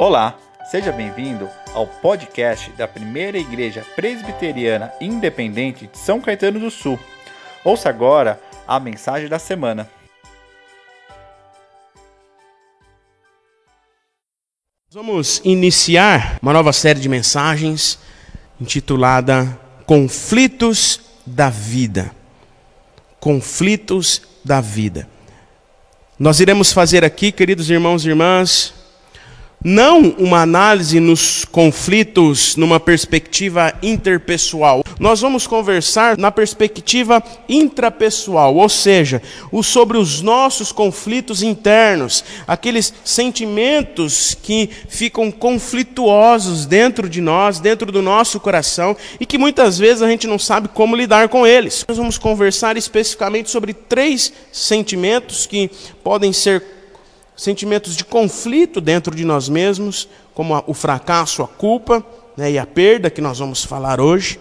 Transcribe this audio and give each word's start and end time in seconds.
Olá, 0.00 0.38
seja 0.70 0.92
bem-vindo 0.92 1.50
ao 1.74 1.84
podcast 1.84 2.70
da 2.78 2.86
Primeira 2.86 3.36
Igreja 3.36 3.84
Presbiteriana 3.96 4.92
Independente 5.00 5.88
de 5.88 5.98
São 5.98 6.20
Caetano 6.20 6.60
do 6.60 6.70
Sul. 6.70 6.96
Ouça 7.64 7.88
agora 7.88 8.40
a 8.64 8.78
mensagem 8.78 9.28
da 9.28 9.40
semana. 9.40 9.90
Vamos 14.92 15.40
iniciar 15.44 16.38
uma 16.40 16.52
nova 16.52 16.72
série 16.72 17.00
de 17.00 17.08
mensagens 17.08 17.98
intitulada 18.60 19.58
Conflitos 19.84 21.00
da 21.26 21.50
Vida. 21.50 22.12
Conflitos 23.18 24.22
da 24.44 24.60
Vida. 24.60 25.08
Nós 26.16 26.38
iremos 26.38 26.72
fazer 26.72 27.04
aqui, 27.04 27.32
queridos 27.32 27.68
irmãos 27.68 28.04
e 28.04 28.10
irmãs, 28.10 28.77
não 29.64 30.14
uma 30.18 30.42
análise 30.42 31.00
nos 31.00 31.44
conflitos 31.44 32.56
numa 32.56 32.78
perspectiva 32.78 33.72
interpessoal. 33.82 34.84
Nós 35.00 35.20
vamos 35.20 35.46
conversar 35.46 36.16
na 36.16 36.30
perspectiva 36.30 37.22
intrapessoal, 37.48 38.54
ou 38.54 38.68
seja, 38.68 39.22
o 39.50 39.62
sobre 39.62 39.96
os 39.96 40.20
nossos 40.22 40.72
conflitos 40.72 41.42
internos, 41.42 42.24
aqueles 42.46 42.92
sentimentos 43.04 44.36
que 44.42 44.70
ficam 44.88 45.30
conflituosos 45.30 46.66
dentro 46.66 47.08
de 47.08 47.20
nós, 47.20 47.60
dentro 47.60 47.90
do 47.90 48.02
nosso 48.02 48.40
coração 48.40 48.96
e 49.20 49.26
que 49.26 49.38
muitas 49.38 49.78
vezes 49.78 50.02
a 50.02 50.08
gente 50.08 50.26
não 50.26 50.38
sabe 50.38 50.68
como 50.68 50.96
lidar 50.96 51.28
com 51.28 51.46
eles. 51.46 51.84
Nós 51.88 51.98
vamos 51.98 52.18
conversar 52.18 52.76
especificamente 52.76 53.50
sobre 53.50 53.72
três 53.72 54.32
sentimentos 54.52 55.46
que 55.46 55.70
podem 56.02 56.32
ser 56.32 56.77
sentimentos 57.38 57.94
de 57.94 58.04
conflito 58.04 58.80
dentro 58.80 59.14
de 59.14 59.24
nós 59.24 59.48
mesmos, 59.48 60.08
como 60.34 60.60
o 60.66 60.74
fracasso, 60.74 61.40
a 61.40 61.46
culpa 61.46 62.04
né, 62.36 62.50
e 62.50 62.58
a 62.58 62.66
perda, 62.66 63.08
que 63.08 63.20
nós 63.20 63.38
vamos 63.38 63.64
falar 63.64 64.00
hoje. 64.00 64.40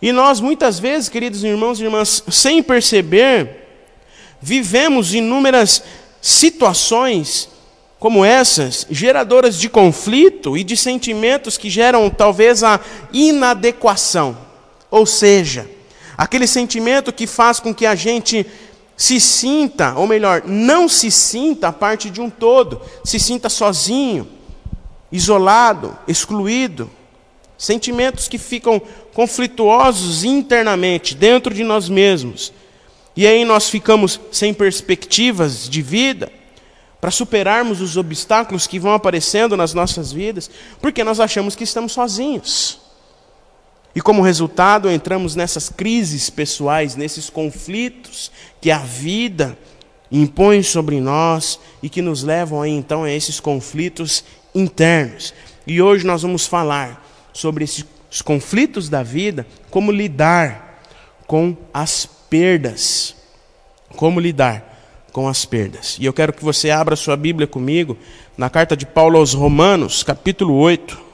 E 0.00 0.12
nós, 0.12 0.38
muitas 0.38 0.78
vezes, 0.78 1.08
queridos 1.08 1.42
irmãos 1.42 1.80
e 1.80 1.84
irmãs, 1.84 2.22
sem 2.28 2.62
perceber, 2.62 3.66
vivemos 4.38 5.14
inúmeras 5.14 5.82
situações 6.20 7.48
como 7.98 8.22
essas, 8.22 8.86
geradoras 8.90 9.58
de 9.58 9.68
conflito 9.70 10.58
e 10.58 10.62
de 10.62 10.76
sentimentos 10.76 11.56
que 11.56 11.70
geram 11.70 12.10
talvez 12.10 12.62
a 12.62 12.78
inadequação. 13.14 14.36
Ou 14.90 15.06
seja, 15.06 15.66
aquele 16.18 16.46
sentimento 16.46 17.12
que 17.14 17.26
faz 17.26 17.58
com 17.58 17.74
que 17.74 17.86
a 17.86 17.94
gente 17.94 18.46
se 18.98 19.20
sinta, 19.20 19.94
ou 19.94 20.08
melhor, 20.08 20.42
não 20.44 20.88
se 20.88 21.08
sinta 21.08 21.72
parte 21.72 22.10
de 22.10 22.20
um 22.20 22.28
todo, 22.28 22.82
se 23.04 23.20
sinta 23.20 23.48
sozinho, 23.48 24.26
isolado, 25.12 25.96
excluído. 26.08 26.90
Sentimentos 27.56 28.26
que 28.26 28.38
ficam 28.38 28.82
conflituosos 29.14 30.24
internamente, 30.24 31.14
dentro 31.14 31.54
de 31.54 31.62
nós 31.62 31.88
mesmos. 31.88 32.52
E 33.16 33.24
aí 33.24 33.44
nós 33.44 33.70
ficamos 33.70 34.18
sem 34.32 34.52
perspectivas 34.52 35.68
de 35.68 35.80
vida 35.80 36.32
para 37.00 37.12
superarmos 37.12 37.80
os 37.80 37.96
obstáculos 37.96 38.66
que 38.66 38.80
vão 38.80 38.94
aparecendo 38.94 39.56
nas 39.56 39.72
nossas 39.72 40.12
vidas, 40.12 40.50
porque 40.80 41.04
nós 41.04 41.20
achamos 41.20 41.54
que 41.54 41.62
estamos 41.62 41.92
sozinhos. 41.92 42.87
E 43.94 44.00
como 44.00 44.22
resultado, 44.22 44.90
entramos 44.90 45.34
nessas 45.34 45.68
crises 45.68 46.30
pessoais, 46.30 46.94
nesses 46.94 47.30
conflitos 47.30 48.30
que 48.60 48.70
a 48.70 48.78
vida 48.78 49.56
impõe 50.10 50.62
sobre 50.62 51.00
nós 51.00 51.58
e 51.82 51.88
que 51.88 52.00
nos 52.00 52.22
levam 52.22 52.62
aí 52.62 52.70
então 52.70 53.04
a 53.04 53.10
esses 53.10 53.40
conflitos 53.40 54.24
internos. 54.54 55.34
E 55.66 55.82
hoje 55.82 56.06
nós 56.06 56.22
vamos 56.22 56.46
falar 56.46 57.06
sobre 57.32 57.64
esses 57.64 57.84
conflitos 58.24 58.88
da 58.88 59.02
vida, 59.02 59.46
como 59.70 59.92
lidar 59.92 60.82
com 61.26 61.56
as 61.72 62.08
perdas. 62.30 63.14
Como 63.96 64.20
lidar 64.20 64.68
com 65.12 65.28
as 65.28 65.44
perdas. 65.44 65.96
E 65.98 66.04
eu 66.04 66.12
quero 66.12 66.32
que 66.32 66.44
você 66.44 66.70
abra 66.70 66.94
sua 66.94 67.16
Bíblia 67.16 67.46
comigo 67.46 67.96
na 68.36 68.48
carta 68.48 68.76
de 68.76 68.86
Paulo 68.86 69.18
aos 69.18 69.34
Romanos, 69.34 70.02
capítulo 70.02 70.54
8. 70.54 71.07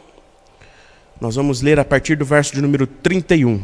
Nós 1.25 1.37
vamos 1.37 1.63
ler 1.63 1.81
a 1.81 1.85
partir 1.87 2.17
do 2.17 2.25
verso 2.27 2.55
de 2.55 2.61
número 2.61 2.87
31. 2.87 3.63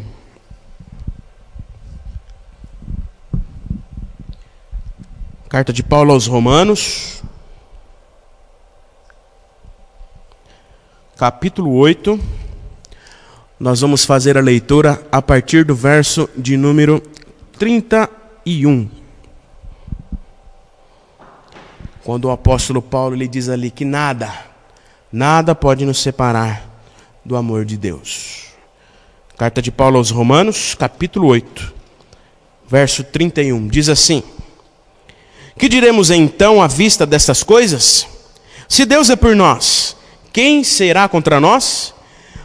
Carta 5.46 5.70
de 5.70 5.82
Paulo 5.82 6.10
aos 6.10 6.26
Romanos, 6.26 7.22
capítulo 11.18 11.74
8. 11.74 12.18
Nós 13.60 13.82
vamos 13.82 14.06
fazer 14.06 14.38
a 14.38 14.40
leitura 14.40 15.06
a 15.12 15.20
partir 15.20 15.62
do 15.66 15.74
verso 15.74 16.30
de 16.34 16.56
número 16.56 17.02
31. 17.58 18.88
Quando 22.02 22.24
o 22.24 22.30
apóstolo 22.30 22.80
Paulo 22.80 23.14
lhe 23.14 23.28
diz 23.28 23.50
ali 23.50 23.70
que 23.70 23.84
nada, 23.84 24.32
nada 25.12 25.54
pode 25.54 25.84
nos 25.84 25.98
separar 25.98 26.69
do 27.24 27.36
amor 27.36 27.64
de 27.64 27.76
Deus. 27.76 28.46
Carta 29.36 29.62
de 29.62 29.70
Paulo 29.70 29.98
aos 29.98 30.10
Romanos, 30.10 30.74
capítulo 30.74 31.28
8, 31.28 31.72
verso 32.68 33.04
31, 33.04 33.68
diz 33.68 33.88
assim: 33.88 34.22
Que 35.58 35.68
diremos 35.68 36.10
então 36.10 36.62
à 36.62 36.66
vista 36.66 37.06
dessas 37.06 37.42
coisas? 37.42 38.06
Se 38.68 38.84
Deus 38.84 39.10
é 39.10 39.16
por 39.16 39.34
nós, 39.34 39.96
quem 40.32 40.62
será 40.62 41.08
contra 41.08 41.40
nós? 41.40 41.94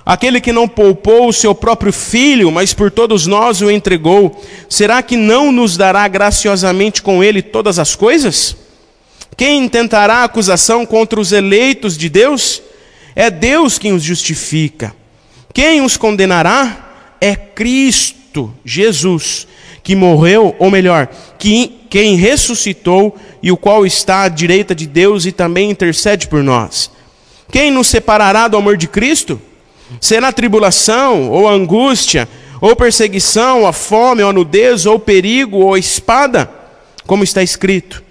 Aquele 0.05 0.39
que 0.39 0.51
não 0.51 0.67
poupou 0.67 1.27
o 1.27 1.33
seu 1.33 1.55
próprio 1.55 1.91
filho, 1.91 2.51
mas 2.51 2.73
por 2.73 2.91
todos 2.91 3.25
nós 3.25 3.61
o 3.61 3.71
entregou, 3.71 4.39
será 4.69 5.01
que 5.01 5.17
não 5.17 5.51
nos 5.51 5.77
dará 5.77 6.07
graciosamente 6.07 7.01
com 7.01 7.23
ele 7.23 7.41
todas 7.41 7.79
as 7.79 7.95
coisas? 7.95 8.55
Quem 9.35 9.65
intentará 9.65 10.23
acusação 10.23 10.85
contra 10.85 11.19
os 11.19 11.31
eleitos 11.31 11.97
de 11.97 12.07
Deus? 12.07 12.61
É 13.15 13.29
Deus 13.29 13.79
quem 13.79 13.93
os 13.93 14.03
justifica. 14.03 14.93
Quem 15.53 15.81
os 15.81 15.95
condenará? 15.95 17.15
É 17.21 17.35
Cristo, 17.35 18.53
Jesus, 18.65 19.47
que 19.81 19.95
morreu, 19.95 20.53
ou 20.59 20.69
melhor, 20.69 21.07
que, 21.39 21.79
quem 21.89 22.15
ressuscitou 22.15 23.15
e 23.41 23.51
o 23.51 23.57
qual 23.57 23.85
está 23.85 24.23
à 24.23 24.27
direita 24.27 24.75
de 24.75 24.85
Deus 24.85 25.25
e 25.25 25.31
também 25.31 25.71
intercede 25.71 26.27
por 26.27 26.43
nós. 26.43 26.91
Quem 27.51 27.71
nos 27.71 27.87
separará 27.87 28.47
do 28.49 28.57
amor 28.57 28.75
de 28.75 28.87
Cristo? 28.87 29.39
Será 30.01 30.31
tribulação, 30.33 31.29
ou 31.29 31.47
angústia, 31.47 32.27
ou 32.59 32.75
perseguição, 32.75 33.61
ou 33.61 33.67
a 33.67 33.71
fome, 33.71 34.23
ou 34.23 34.29
a 34.29 34.33
nudez, 34.33 34.85
ou 34.85 34.99
perigo, 34.99 35.59
ou 35.59 35.77
espada? 35.77 36.49
Como 37.05 37.23
está 37.23 37.41
escrito: 37.41 38.03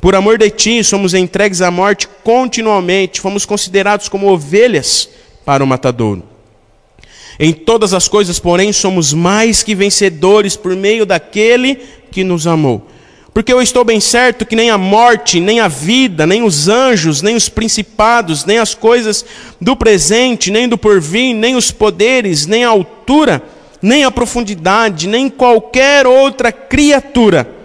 por 0.00 0.14
amor 0.14 0.38
de 0.38 0.50
ti, 0.50 0.84
somos 0.84 1.14
entregues 1.14 1.62
à 1.62 1.70
morte 1.70 2.08
continuamente, 2.22 3.20
fomos 3.20 3.46
considerados 3.46 4.08
como 4.08 4.30
ovelhas 4.30 5.08
para 5.44 5.64
o 5.64 5.66
matadouro. 5.66 6.22
Em 7.38 7.52
todas 7.52 7.92
as 7.92 8.08
coisas, 8.08 8.38
porém, 8.38 8.72
somos 8.72 9.12
mais 9.12 9.62
que 9.62 9.74
vencedores 9.74 10.56
por 10.56 10.74
meio 10.74 11.04
daquele 11.04 11.76
que 12.10 12.24
nos 12.24 12.46
amou. 12.46 12.86
Porque 13.32 13.52
eu 13.52 13.60
estou 13.60 13.84
bem 13.84 14.00
certo 14.00 14.46
que 14.46 14.56
nem 14.56 14.70
a 14.70 14.78
morte, 14.78 15.40
nem 15.40 15.60
a 15.60 15.68
vida, 15.68 16.26
nem 16.26 16.42
os 16.42 16.68
anjos, 16.68 17.20
nem 17.20 17.36
os 17.36 17.50
principados, 17.50 18.46
nem 18.46 18.58
as 18.58 18.74
coisas 18.74 19.24
do 19.60 19.76
presente, 19.76 20.50
nem 20.50 20.66
do 20.66 20.78
porvir, 20.78 21.34
nem 21.34 21.54
os 21.54 21.70
poderes, 21.70 22.46
nem 22.46 22.64
a 22.64 22.68
altura, 22.70 23.42
nem 23.82 24.04
a 24.04 24.10
profundidade, 24.10 25.06
nem 25.06 25.28
qualquer 25.28 26.06
outra 26.06 26.50
criatura 26.50 27.55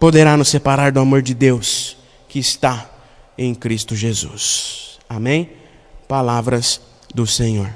poderá 0.00 0.34
nos 0.34 0.48
separar 0.48 0.90
do 0.90 0.98
amor 0.98 1.20
de 1.20 1.34
Deus 1.34 1.98
que 2.26 2.38
está 2.38 2.90
em 3.36 3.54
Cristo 3.54 3.94
Jesus. 3.94 4.98
Amém? 5.06 5.50
Palavras 6.08 6.80
do 7.14 7.26
Senhor. 7.26 7.70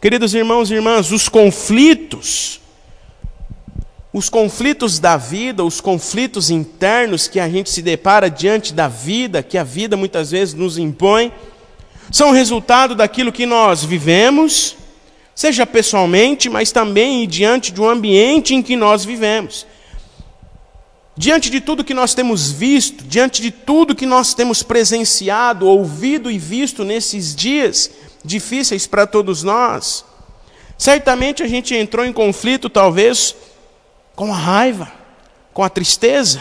Queridos 0.00 0.32
irmãos 0.32 0.70
e 0.70 0.74
irmãs, 0.74 1.10
os 1.10 1.28
conflitos, 1.28 2.60
os 4.12 4.30
conflitos 4.30 5.00
da 5.00 5.16
vida, 5.16 5.64
os 5.64 5.80
conflitos 5.80 6.50
internos 6.50 7.26
que 7.26 7.40
a 7.40 7.48
gente 7.48 7.68
se 7.68 7.82
depara 7.82 8.30
diante 8.30 8.72
da 8.72 8.86
vida, 8.86 9.42
que 9.42 9.58
a 9.58 9.64
vida 9.64 9.96
muitas 9.96 10.30
vezes 10.30 10.54
nos 10.54 10.78
impõe, 10.78 11.32
são 12.12 12.30
resultado 12.30 12.94
daquilo 12.94 13.32
que 13.32 13.44
nós 13.44 13.84
vivemos, 13.84 14.76
seja 15.34 15.66
pessoalmente, 15.66 16.48
mas 16.48 16.70
também 16.70 17.26
diante 17.26 17.72
de 17.72 17.80
um 17.80 17.88
ambiente 17.88 18.54
em 18.54 18.62
que 18.62 18.76
nós 18.76 19.04
vivemos. 19.04 19.66
Diante 21.18 21.50
de 21.50 21.60
tudo 21.60 21.82
que 21.82 21.92
nós 21.92 22.14
temos 22.14 22.52
visto, 22.52 23.02
diante 23.02 23.42
de 23.42 23.50
tudo 23.50 23.92
que 23.92 24.06
nós 24.06 24.34
temos 24.34 24.62
presenciado, 24.62 25.66
ouvido 25.66 26.30
e 26.30 26.38
visto 26.38 26.84
nesses 26.84 27.34
dias 27.34 27.90
difíceis 28.24 28.86
para 28.86 29.04
todos 29.04 29.42
nós, 29.42 30.04
certamente 30.78 31.42
a 31.42 31.48
gente 31.48 31.74
entrou 31.74 32.06
em 32.06 32.12
conflito, 32.12 32.70
talvez, 32.70 33.34
com 34.14 34.32
a 34.32 34.36
raiva, 34.36 34.92
com 35.52 35.64
a 35.64 35.68
tristeza. 35.68 36.40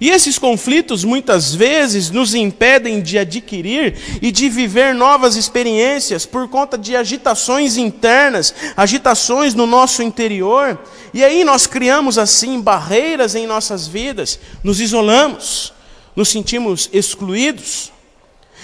E 0.00 0.10
esses 0.10 0.38
conflitos 0.38 1.04
muitas 1.04 1.54
vezes 1.54 2.10
nos 2.10 2.34
impedem 2.34 3.00
de 3.00 3.18
adquirir 3.18 3.96
e 4.20 4.30
de 4.30 4.48
viver 4.48 4.94
novas 4.94 5.36
experiências 5.36 6.26
por 6.26 6.48
conta 6.48 6.78
de 6.78 6.94
agitações 6.94 7.76
internas, 7.76 8.54
agitações 8.76 9.54
no 9.54 9.66
nosso 9.66 10.02
interior. 10.02 10.78
E 11.12 11.24
aí 11.24 11.44
nós 11.44 11.66
criamos 11.66 12.18
assim 12.18 12.60
barreiras 12.60 13.34
em 13.34 13.46
nossas 13.46 13.88
vidas, 13.88 14.38
nos 14.62 14.80
isolamos, 14.80 15.72
nos 16.14 16.28
sentimos 16.28 16.88
excluídos. 16.92 17.92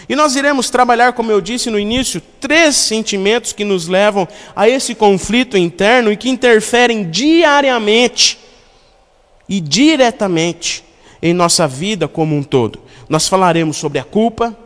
E 0.08 0.14
nós 0.14 0.36
iremos 0.36 0.70
trabalhar, 0.70 1.14
como 1.14 1.32
eu 1.32 1.40
disse 1.40 1.68
no 1.70 1.78
início, 1.78 2.22
três 2.40 2.76
sentimentos 2.76 3.52
que 3.52 3.64
nos 3.64 3.88
levam 3.88 4.28
a 4.54 4.68
esse 4.68 4.94
conflito 4.94 5.56
interno 5.56 6.12
e 6.12 6.16
que 6.16 6.28
interferem 6.28 7.10
diariamente 7.10 8.38
e 9.48 9.60
diretamente 9.60 10.86
em 11.26 11.34
nossa 11.34 11.67
vida 11.67 12.06
como 12.06 12.37
um 12.37 12.43
todo. 12.43 12.81
Nós 13.08 13.26
falaremos 13.26 13.76
sobre 13.76 13.99
a 13.99 14.05
culpa, 14.05 14.56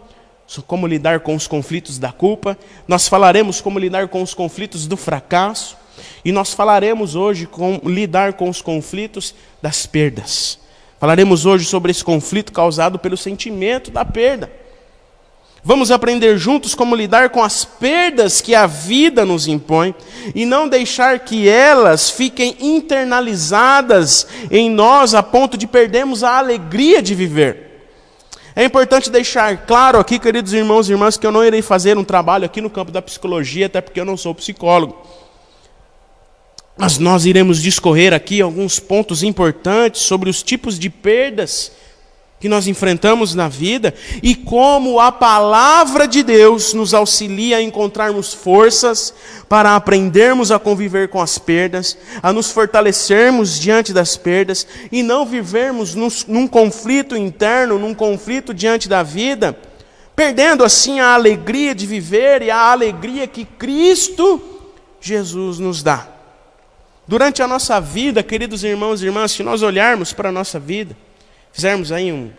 como 0.66 0.86
lidar 0.86 1.20
com 1.20 1.34
os 1.34 1.46
conflitos 1.46 1.98
da 1.98 2.12
culpa, 2.12 2.58
nós 2.86 3.08
falaremos 3.08 3.62
como 3.62 3.78
lidar 3.78 4.08
com 4.08 4.20
os 4.20 4.34
conflitos 4.34 4.86
do 4.86 4.96
fracasso, 4.96 5.78
e 6.22 6.30
nós 6.32 6.52
falaremos 6.52 7.14
hoje 7.14 7.46
como 7.46 7.80
lidar 7.88 8.34
com 8.34 8.48
os 8.48 8.60
conflitos 8.60 9.34
das 9.62 9.86
perdas. 9.86 10.58
Falaremos 10.98 11.46
hoje 11.46 11.64
sobre 11.64 11.92
esse 11.92 12.04
conflito 12.04 12.52
causado 12.52 12.98
pelo 12.98 13.16
sentimento 13.16 13.90
da 13.90 14.04
perda. 14.04 14.52
Vamos 15.62 15.90
aprender 15.90 16.38
juntos 16.38 16.74
como 16.74 16.96
lidar 16.96 17.28
com 17.30 17.42
as 17.42 17.64
perdas 17.66 18.40
que 18.40 18.54
a 18.54 18.66
vida 18.66 19.26
nos 19.26 19.46
impõe 19.46 19.94
e 20.34 20.46
não 20.46 20.66
deixar 20.66 21.18
que 21.18 21.48
elas 21.48 22.08
fiquem 22.08 22.56
internalizadas 22.58 24.26
em 24.50 24.70
nós 24.70 25.14
a 25.14 25.22
ponto 25.22 25.58
de 25.58 25.66
perdermos 25.66 26.24
a 26.24 26.38
alegria 26.38 27.02
de 27.02 27.14
viver. 27.14 27.70
É 28.56 28.64
importante 28.64 29.10
deixar 29.10 29.66
claro 29.66 29.98
aqui, 29.98 30.18
queridos 30.18 30.54
irmãos 30.54 30.88
e 30.88 30.92
irmãs, 30.92 31.16
que 31.16 31.26
eu 31.26 31.32
não 31.32 31.44
irei 31.44 31.62
fazer 31.62 31.96
um 31.98 32.04
trabalho 32.04 32.46
aqui 32.46 32.60
no 32.60 32.70
campo 32.70 32.90
da 32.90 33.02
psicologia, 33.02 33.66
até 33.66 33.80
porque 33.80 34.00
eu 34.00 34.04
não 34.04 34.16
sou 34.16 34.34
psicólogo. 34.34 34.96
Mas 36.76 36.98
nós 36.98 37.26
iremos 37.26 37.60
discorrer 37.60 38.14
aqui 38.14 38.40
alguns 38.40 38.80
pontos 38.80 39.22
importantes 39.22 40.00
sobre 40.00 40.30
os 40.30 40.42
tipos 40.42 40.78
de 40.78 40.88
perdas 40.88 41.70
que 42.40 42.48
nós 42.48 42.66
enfrentamos 42.66 43.34
na 43.34 43.48
vida 43.48 43.94
e 44.22 44.34
como 44.34 44.98
a 44.98 45.12
palavra 45.12 46.08
de 46.08 46.22
Deus 46.22 46.72
nos 46.72 46.94
auxilia 46.94 47.58
a 47.58 47.62
encontrarmos 47.62 48.32
forças 48.32 49.12
para 49.46 49.76
aprendermos 49.76 50.50
a 50.50 50.58
conviver 50.58 51.08
com 51.08 51.20
as 51.20 51.36
perdas, 51.36 51.98
a 52.22 52.32
nos 52.32 52.50
fortalecermos 52.50 53.60
diante 53.60 53.92
das 53.92 54.16
perdas 54.16 54.66
e 54.90 55.02
não 55.02 55.26
vivermos 55.26 55.94
num, 55.94 56.08
num 56.26 56.46
conflito 56.46 57.14
interno, 57.14 57.78
num 57.78 57.94
conflito 57.94 58.54
diante 58.54 58.88
da 58.88 59.02
vida, 59.02 59.54
perdendo 60.16 60.64
assim 60.64 60.98
a 60.98 61.12
alegria 61.12 61.74
de 61.74 61.86
viver 61.86 62.40
e 62.40 62.50
a 62.50 62.72
alegria 62.72 63.26
que 63.26 63.44
Cristo 63.44 64.40
Jesus 64.98 65.58
nos 65.58 65.82
dá. 65.82 66.08
Durante 67.06 67.42
a 67.42 67.46
nossa 67.46 67.78
vida, 67.80 68.22
queridos 68.22 68.64
irmãos 68.64 69.02
e 69.02 69.06
irmãs, 69.06 69.32
se 69.32 69.42
nós 69.42 69.62
olharmos 69.62 70.14
para 70.14 70.30
a 70.30 70.32
nossa 70.32 70.58
vida, 70.58 70.96
fizermos 71.52 71.92
aí 71.92 72.12
um, 72.12 72.30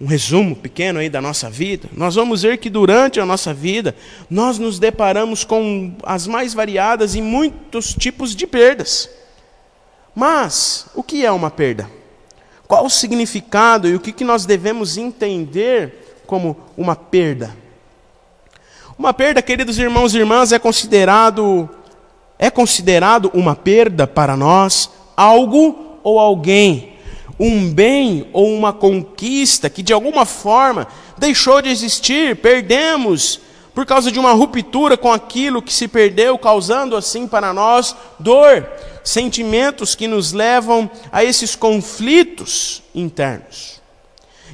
um 0.00 0.06
resumo 0.06 0.56
pequeno 0.56 0.98
aí 0.98 1.08
da 1.08 1.20
nossa 1.20 1.48
vida, 1.48 1.88
nós 1.92 2.14
vamos 2.14 2.42
ver 2.42 2.58
que 2.58 2.68
durante 2.68 3.20
a 3.20 3.26
nossa 3.26 3.54
vida 3.54 3.94
nós 4.28 4.58
nos 4.58 4.78
deparamos 4.78 5.44
com 5.44 5.94
as 6.02 6.26
mais 6.26 6.52
variadas 6.52 7.14
e 7.14 7.22
muitos 7.22 7.94
tipos 7.94 8.34
de 8.34 8.46
perdas. 8.46 9.08
Mas 10.14 10.86
o 10.94 11.02
que 11.02 11.24
é 11.24 11.30
uma 11.30 11.50
perda? 11.50 11.90
Qual 12.66 12.84
o 12.86 12.90
significado 12.90 13.88
e 13.88 13.94
o 13.94 14.00
que, 14.00 14.12
que 14.12 14.24
nós 14.24 14.46
devemos 14.46 14.96
entender 14.96 16.22
como 16.26 16.56
uma 16.76 16.96
perda? 16.96 17.54
Uma 18.98 19.12
perda, 19.12 19.42
queridos 19.42 19.78
irmãos 19.78 20.14
e 20.14 20.18
irmãs, 20.18 20.52
é 20.52 20.58
considerado 20.58 21.68
é 22.38 22.50
considerado 22.50 23.30
uma 23.32 23.54
perda 23.54 24.06
para 24.06 24.36
nós 24.36 24.90
algo 25.16 25.98
ou 26.02 26.18
alguém 26.18 26.93
um 27.38 27.72
bem 27.72 28.28
ou 28.32 28.52
uma 28.52 28.72
conquista 28.72 29.68
que 29.68 29.82
de 29.82 29.92
alguma 29.92 30.24
forma 30.24 30.86
deixou 31.18 31.60
de 31.60 31.68
existir, 31.68 32.36
perdemos 32.36 33.40
por 33.74 33.84
causa 33.84 34.10
de 34.12 34.18
uma 34.20 34.32
ruptura 34.32 34.96
com 34.96 35.12
aquilo 35.12 35.60
que 35.60 35.72
se 35.72 35.88
perdeu, 35.88 36.38
causando 36.38 36.96
assim 36.96 37.26
para 37.26 37.52
nós 37.52 37.96
dor, 38.20 38.68
sentimentos 39.02 39.96
que 39.96 40.06
nos 40.06 40.32
levam 40.32 40.88
a 41.10 41.24
esses 41.24 41.56
conflitos 41.56 42.82
internos. 42.94 43.82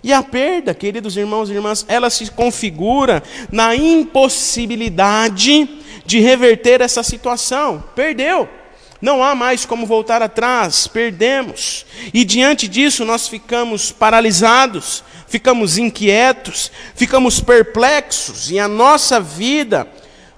E 0.02 0.14
a 0.14 0.22
perda, 0.22 0.72
queridos 0.72 1.18
irmãos 1.18 1.50
e 1.50 1.52
irmãs, 1.52 1.84
ela 1.86 2.08
se 2.08 2.30
configura 2.30 3.22
na 3.52 3.76
impossibilidade 3.76 5.68
de 6.06 6.20
reverter 6.20 6.80
essa 6.80 7.02
situação. 7.02 7.84
Perdeu. 7.94 8.48
Não 9.00 9.24
há 9.24 9.34
mais 9.34 9.64
como 9.64 9.86
voltar 9.86 10.20
atrás, 10.20 10.86
perdemos. 10.86 11.86
E 12.12 12.24
diante 12.24 12.68
disso 12.68 13.04
nós 13.04 13.28
ficamos 13.28 13.90
paralisados, 13.90 15.02
ficamos 15.26 15.78
inquietos, 15.78 16.70
ficamos 16.94 17.40
perplexos, 17.40 18.50
e 18.50 18.58
a 18.58 18.68
nossa 18.68 19.18
vida, 19.18 19.88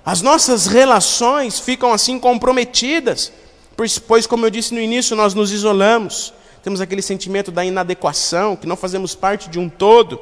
as 0.04 0.22
nossas 0.22 0.66
relações 0.66 1.58
ficam 1.58 1.92
assim 1.92 2.20
comprometidas, 2.20 3.32
pois, 3.76 3.98
pois 3.98 4.26
como 4.26 4.46
eu 4.46 4.50
disse 4.50 4.72
no 4.72 4.80
início, 4.80 5.16
nós 5.16 5.34
nos 5.34 5.50
isolamos, 5.50 6.32
temos 6.62 6.80
aquele 6.80 7.02
sentimento 7.02 7.50
da 7.50 7.64
inadequação, 7.64 8.54
que 8.54 8.66
não 8.66 8.76
fazemos 8.76 9.16
parte 9.16 9.50
de 9.50 9.58
um 9.58 9.68
todo. 9.68 10.20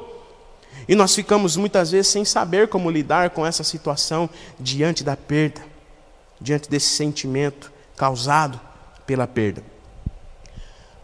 E 0.87 0.95
nós 0.95 1.13
ficamos 1.13 1.55
muitas 1.55 1.91
vezes 1.91 2.07
sem 2.07 2.25
saber 2.25 2.67
como 2.67 2.89
lidar 2.89 3.29
com 3.29 3.45
essa 3.45 3.63
situação 3.63 4.27
diante 4.59 5.03
da 5.03 5.15
perda, 5.15 5.61
diante 6.39 6.67
desse 6.67 6.87
sentimento 6.87 7.71
causado 8.01 8.59
pela 9.05 9.27
perda. 9.27 9.63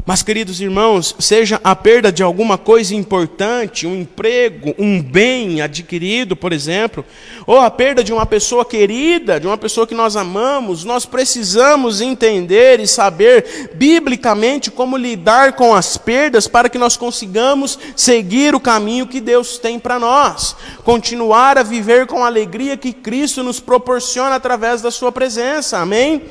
Mas, 0.04 0.24
queridos 0.24 0.60
irmãos, 0.60 1.16
seja 1.20 1.62
a 1.64 1.76
perda 1.76 2.12
de 2.12 2.24
alguma 2.24 2.58
coisa 2.58 2.96
importante, 2.96 3.86
um 3.86 3.96
emprego, 3.96 4.74
um 4.80 5.00
bem 5.00 5.62
adquirido, 5.62 6.36
por 6.36 6.52
exemplo, 6.52 7.06
ou 7.46 7.60
a 7.60 7.70
perda 7.70 8.04
de 8.04 8.12
uma 8.12 8.26
pessoa 8.26 8.66
querida, 8.66 9.40
de 9.40 9.46
uma 9.46 9.60
pessoa 9.60 9.86
que 9.86 9.94
nós 9.94 10.16
amamos, 10.16 10.84
nós 10.84 11.06
precisamos 11.06 12.02
entender 12.02 12.80
e 12.80 12.88
saber 12.88 13.70
biblicamente 13.76 14.72
como 14.72 14.98
lidar 14.98 15.54
com 15.54 15.76
as 15.76 15.98
perdas 15.98 16.48
para 16.48 16.68
que 16.68 16.80
nós 16.80 16.98
consigamos 16.98 17.78
seguir 17.96 18.56
o 18.56 18.60
caminho 18.60 19.06
que 19.06 19.22
Deus 19.22 19.60
tem 19.60 19.78
para 19.78 20.00
nós, 20.00 20.56
continuar 20.84 21.60
a 21.60 21.64
viver 21.64 22.08
com 22.08 22.24
a 22.24 22.28
alegria 22.28 22.76
que 22.76 22.92
Cristo 22.92 23.44
nos 23.44 23.60
proporciona 23.60 24.36
através 24.36 24.82
da 24.82 24.90
Sua 24.90 25.12
presença. 25.12 25.78
Amém? 25.78 26.24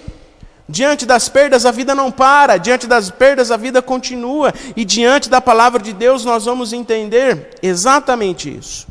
Diante 0.68 1.06
das 1.06 1.28
perdas, 1.28 1.64
a 1.64 1.70
vida 1.70 1.94
não 1.94 2.10
para, 2.10 2.56
diante 2.56 2.88
das 2.88 3.08
perdas, 3.08 3.52
a 3.52 3.56
vida 3.56 3.80
continua, 3.80 4.52
e 4.74 4.84
diante 4.84 5.30
da 5.30 5.40
palavra 5.40 5.80
de 5.80 5.92
Deus, 5.92 6.24
nós 6.24 6.44
vamos 6.44 6.72
entender 6.72 7.50
exatamente 7.62 8.52
isso. 8.52 8.88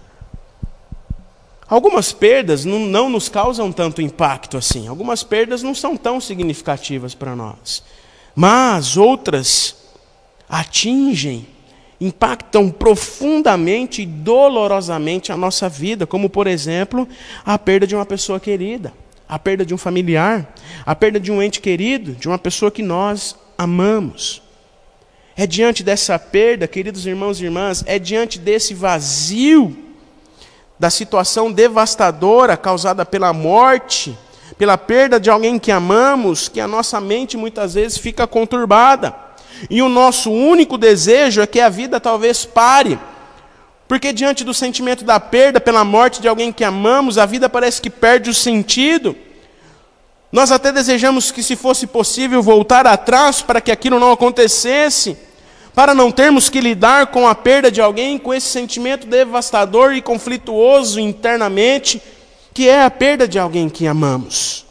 Algumas 1.68 2.14
perdas 2.14 2.64
não, 2.64 2.80
não 2.80 3.10
nos 3.10 3.28
causam 3.28 3.72
tanto 3.72 4.02
impacto 4.02 4.56
assim, 4.56 4.88
algumas 4.88 5.24
perdas 5.24 5.64
não 5.64 5.76
são 5.76 5.98
tão 5.98 6.22
significativas 6.22 7.14
para 7.14 7.36
nós, 7.36 7.84
mas 8.34 8.96
outras 8.96 9.76
atingem, 10.48 11.46
impactam 12.00 12.70
profundamente 12.70 14.04
e 14.04 14.06
dolorosamente 14.06 15.32
a 15.32 15.38
nossa 15.38 15.68
vida, 15.68 16.06
como 16.06 16.30
por 16.30 16.48
exemplo, 16.48 17.06
a 17.44 17.58
perda 17.58 17.88
de 17.88 17.96
uma 17.96 18.06
pessoa 18.06 18.40
querida 18.40 18.94
a 19.28 19.40
perda 19.40 19.66
de 19.66 19.74
um 19.74 19.78
familiar, 19.78 20.54
a 20.86 20.96
perda 20.96 21.20
de 21.20 21.32
um 21.32 21.42
ente 21.42 21.60
querido, 21.60 22.14
de 22.14 22.28
uma 22.28 22.38
pessoa 22.38 22.72
que 22.72 22.84
nós 22.84 23.36
amamos. 23.58 24.42
É 25.36 25.46
diante 25.46 25.84
dessa 25.84 26.18
perda, 26.18 26.68
queridos 26.68 27.06
irmãos 27.06 27.40
e 27.40 27.46
irmãs, 27.46 27.84
é 27.88 28.00
diante 28.00 28.40
desse 28.40 28.74
vazio, 28.74 29.76
da 30.80 30.90
situação 30.90 31.52
devastadora 31.52 32.56
causada 32.56 33.06
pela 33.06 33.34
morte, 33.34 34.18
pela 34.58 34.78
perda 34.78 35.20
de 35.20 35.30
alguém 35.30 35.58
que 35.58 35.72
amamos, 35.72 36.48
que 36.48 36.60
a 36.60 36.68
nossa 36.68 37.02
mente 37.02 37.36
muitas 37.36 37.74
vezes 37.74 37.98
fica 37.98 38.28
conturbada. 38.28 39.14
E 39.70 39.82
o 39.82 39.90
nosso 39.90 40.32
único 40.32 40.78
desejo 40.78 41.42
é 41.42 41.48
que 41.48 41.60
a 41.60 41.70
vida 41.70 42.00
talvez 42.00 42.46
pare 42.46 43.00
porque 43.88 44.12
diante 44.12 44.44
do 44.44 44.54
sentimento 44.54 45.06
da 45.06 45.20
perda 45.20 45.60
pela 45.60 45.84
morte 45.84 46.22
de 46.22 46.28
alguém 46.28 46.52
que 46.52 46.64
amamos, 46.64 47.18
a 47.18 47.26
vida 47.26 47.48
parece 47.48 47.82
que 47.82 47.90
perde 47.90 48.30
o 48.30 48.34
sentido. 48.34 49.16
Nós 50.32 50.52
até 50.52 50.72
desejamos 50.72 51.32
que, 51.32 51.44
se 51.44 51.56
fosse 51.56 51.86
possível, 51.86 52.42
voltar 52.42 52.88
atrás 52.88 53.42
para 53.42 53.62
que 53.62 53.72
aquilo 53.72 54.00
não 54.00 54.12
acontecesse, 54.12 55.16
para 55.74 55.94
não 55.94 56.12
termos 56.12 56.50
que 56.50 56.60
lidar 56.60 57.08
com 57.08 57.28
a 57.28 57.36
perda 57.36 57.70
de 57.70 57.80
alguém, 57.80 58.18
com 58.18 58.34
esse 58.34 58.48
sentimento 58.48 59.06
devastador 59.06 59.94
e 59.94 60.02
conflituoso 60.02 61.00
internamente, 61.00 62.02
que 62.54 62.68
é 62.68 62.84
a 62.84 62.92
perda 62.92 63.28
de 63.28 63.38
alguém 63.38 63.70
que 63.70 63.86
amamos. 63.86 64.66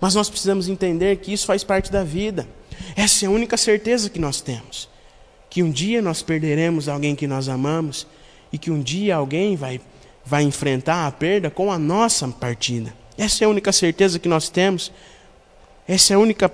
Mas 0.00 0.14
nós 0.16 0.28
precisamos 0.28 0.68
entender 0.68 1.16
que 1.18 1.32
isso 1.32 1.46
faz 1.46 1.62
parte 1.62 1.92
da 1.92 2.02
vida. 2.02 2.48
Essa 2.96 3.24
é 3.24 3.28
a 3.28 3.30
única 3.30 3.56
certeza 3.56 4.10
que 4.10 4.18
nós 4.18 4.40
temos 4.40 4.91
que 5.52 5.62
um 5.62 5.70
dia 5.70 6.00
nós 6.00 6.22
perderemos 6.22 6.88
alguém 6.88 7.14
que 7.14 7.26
nós 7.26 7.46
amamos 7.46 8.06
e 8.50 8.56
que 8.56 8.70
um 8.70 8.80
dia 8.80 9.16
alguém 9.16 9.54
vai, 9.54 9.82
vai 10.24 10.44
enfrentar 10.44 11.06
a 11.06 11.12
perda 11.12 11.50
com 11.50 11.70
a 11.70 11.78
nossa 11.78 12.26
partida. 12.26 12.94
Essa 13.18 13.44
é 13.44 13.46
a 13.46 13.50
única 13.50 13.70
certeza 13.70 14.18
que 14.18 14.30
nós 14.30 14.48
temos. 14.48 14.90
Essa 15.86 16.14
é 16.14 16.16
a 16.16 16.18
única. 16.18 16.50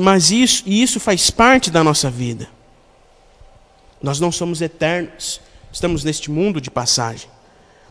Mas 0.00 0.32
isso, 0.32 0.64
e 0.66 0.82
isso 0.82 0.98
faz 0.98 1.30
parte 1.30 1.70
da 1.70 1.84
nossa 1.84 2.10
vida. 2.10 2.50
Nós 4.02 4.18
não 4.18 4.32
somos 4.32 4.60
eternos, 4.60 5.40
estamos 5.72 6.02
neste 6.02 6.32
mundo 6.32 6.60
de 6.60 6.68
passagem. 6.68 7.30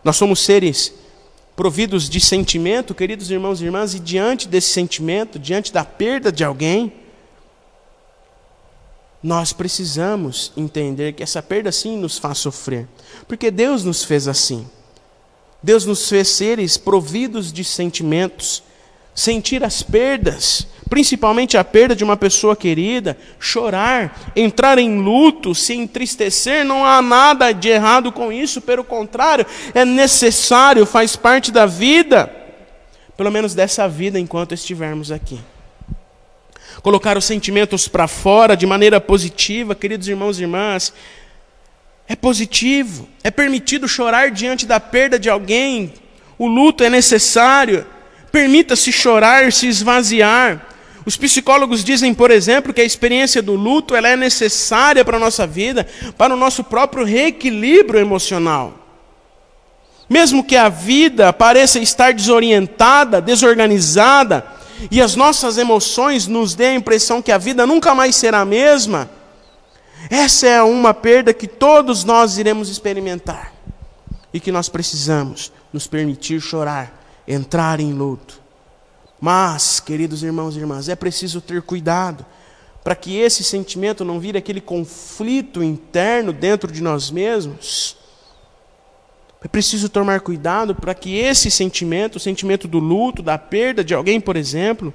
Nós 0.04 0.18
somos 0.18 0.42
seres 0.42 0.94
providos 1.56 2.10
de 2.10 2.20
sentimento, 2.20 2.94
queridos 2.94 3.32
irmãos 3.32 3.62
e 3.62 3.66
irmãs, 3.66 3.94
e 3.94 4.02
diante 4.02 4.50
desse 4.50 4.68
sentimento, 4.68 5.40
diante 5.40 5.72
da 5.72 5.86
perda 5.86 6.30
de 6.30 6.44
alguém, 6.44 6.92
nós 9.22 9.52
precisamos 9.52 10.52
entender 10.56 11.14
que 11.14 11.24
essa 11.24 11.42
perda 11.42 11.72
sim 11.72 11.98
nos 11.98 12.18
faz 12.18 12.38
sofrer, 12.38 12.88
porque 13.28 13.52
Deus 13.52 13.84
nos 13.84 14.04
fez 14.04 14.28
assim. 14.28 14.66
Deus 15.62 15.86
nos 15.86 16.08
fez 16.08 16.30
seres 16.30 16.78
providos 16.78 17.52
de 17.52 17.66
sentimentos, 17.66 18.64
sentir 19.14 19.62
as 19.62 19.84
perdas, 19.84 20.66
principalmente 20.90 21.58
a 21.58 21.64
perda 21.66 21.94
de 21.94 22.04
uma 22.04 22.16
pessoa 22.16 22.56
querida, 22.56 23.18
chorar, 23.38 24.32
entrar 24.34 24.78
em 24.78 25.02
luto, 25.02 25.54
se 25.54 25.74
entristecer, 25.74 26.64
não 26.64 26.86
há 26.86 27.02
nada 27.02 27.52
de 27.52 27.68
errado 27.68 28.14
com 28.14 28.32
isso, 28.32 28.62
pelo 28.62 28.86
contrário, 28.86 29.46
é 29.74 29.84
necessário, 29.84 30.86
faz 30.86 31.18
parte 31.18 31.52
da 31.52 31.66
vida, 31.66 32.34
pelo 33.18 33.30
menos 33.30 33.54
dessa 33.54 33.90
vida 33.90 34.18
enquanto 34.18 34.54
estivermos 34.54 35.12
aqui. 35.12 35.40
Colocar 36.82 37.18
os 37.18 37.26
sentimentos 37.26 37.88
para 37.88 38.08
fora 38.08 38.56
de 38.56 38.66
maneira 38.66 39.02
positiva, 39.02 39.76
queridos 39.76 40.08
irmãos 40.08 40.40
e 40.40 40.44
irmãs, 40.44 40.94
é 42.08 42.16
positivo, 42.16 43.08
é 43.24 43.30
permitido 43.30 43.88
chorar 43.88 44.32
diante 44.32 44.66
da 44.66 44.80
perda 44.80 45.20
de 45.20 45.30
alguém, 45.30 45.94
o 46.38 46.48
luto 46.48 46.84
é 46.84 46.90
necessário, 46.90 47.86
permita-se 48.32 48.92
chorar, 48.92 49.52
se 49.52 49.68
esvaziar. 49.68 50.66
Os 51.06 51.18
psicólogos 51.18 51.84
dizem, 51.84 52.14
por 52.14 52.32
exemplo, 52.32 52.74
que 52.74 52.82
a 52.82 52.86
experiência 52.86 53.42
do 53.42 53.56
luto 53.56 53.96
ela 53.96 54.08
é 54.08 54.16
necessária 54.16 55.04
para 55.04 55.18
a 55.18 55.20
nossa 55.20 55.46
vida, 55.46 55.86
para 56.18 56.34
o 56.34 56.38
nosso 56.38 56.64
próprio 56.64 57.04
reequilíbrio 57.04 58.00
emocional. 58.00 58.74
Mesmo 60.10 60.44
que 60.44 60.56
a 60.56 60.70
vida 60.70 61.32
pareça 61.34 61.78
estar 61.80 62.14
desorientada, 62.14 63.22
desorganizada, 63.22 64.59
e 64.90 65.02
as 65.02 65.16
nossas 65.16 65.58
emoções 65.58 66.28
nos 66.28 66.56
dê 66.56 66.68
a 66.68 66.76
impressão 66.76 67.22
que 67.22 67.32
a 67.32 67.38
vida 67.38 67.66
nunca 67.66 67.94
mais 67.94 68.16
será 68.16 68.42
a 68.42 68.46
mesma, 68.46 69.10
essa 70.10 70.48
é 70.48 70.62
uma 70.62 70.94
perda 70.94 71.34
que 71.34 71.48
todos 71.48 72.04
nós 72.04 72.38
iremos 72.38 72.70
experimentar 72.70 73.54
e 74.34 74.40
que 74.40 74.52
nós 74.52 74.70
precisamos 74.70 75.52
nos 75.74 75.88
permitir 75.88 76.40
chorar, 76.40 77.04
entrar 77.28 77.80
em 77.80 77.92
luto. 77.92 78.40
Mas, 79.20 79.80
queridos 79.80 80.24
irmãos 80.24 80.56
e 80.56 80.60
irmãs, 80.60 80.88
é 80.88 80.96
preciso 80.96 81.42
ter 81.42 81.62
cuidado 81.62 82.26
para 82.84 82.96
que 82.96 83.18
esse 83.18 83.44
sentimento 83.44 84.06
não 84.06 84.20
vire 84.20 84.38
aquele 84.38 84.62
conflito 84.62 85.62
interno 85.62 86.32
dentro 86.32 86.72
de 86.72 86.82
nós 86.82 87.12
mesmos. 87.12 87.98
É 89.42 89.48
preciso 89.48 89.88
tomar 89.88 90.20
cuidado 90.20 90.76
para 90.76 90.94
que 90.94 91.18
esse 91.18 91.50
sentimento, 91.50 92.18
o 92.18 92.20
sentimento 92.20 92.68
do 92.68 92.78
luto, 92.78 93.24
da 93.24 93.38
perda 93.38 93.84
de 93.84 93.94
alguém, 93.94 94.20
por 94.20 94.36
exemplo, 94.36 94.94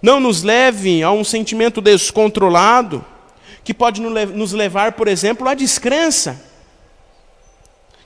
não 0.00 0.20
nos 0.20 0.42
leve 0.42 1.02
a 1.02 1.10
um 1.10 1.24
sentimento 1.24 1.80
descontrolado 1.80 3.04
que 3.64 3.74
pode 3.74 4.00
nos 4.00 4.52
levar, 4.52 4.92
por 4.92 5.08
exemplo, 5.08 5.48
à 5.48 5.54
descrença, 5.54 6.40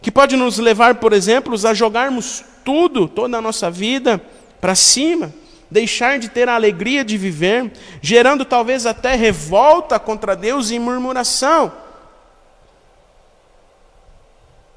que 0.01 0.11
pode 0.11 0.35
nos 0.35 0.59
levar, 0.59 0.95
por 0.95 1.13
exemplo, 1.13 1.55
a 1.67 1.75
jogarmos 1.75 2.43
tudo, 2.65 3.07
toda 3.07 3.37
a 3.37 3.43
nossa 3.43 3.71
vida 3.71 4.19
para 4.63 4.75
cima, 4.75 5.31
deixar 5.71 6.19
de 6.19 6.31
ter 6.31 6.49
a 6.49 6.55
alegria 6.55 7.05
de 7.05 7.19
viver, 7.19 7.71
gerando 8.01 8.47
talvez 8.47 8.87
até 8.87 9.15
revolta 9.15 9.99
contra 9.99 10.35
Deus 10.35 10.71
e 10.71 10.79
murmuração. 10.79 11.71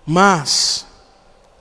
Mas 0.05 0.85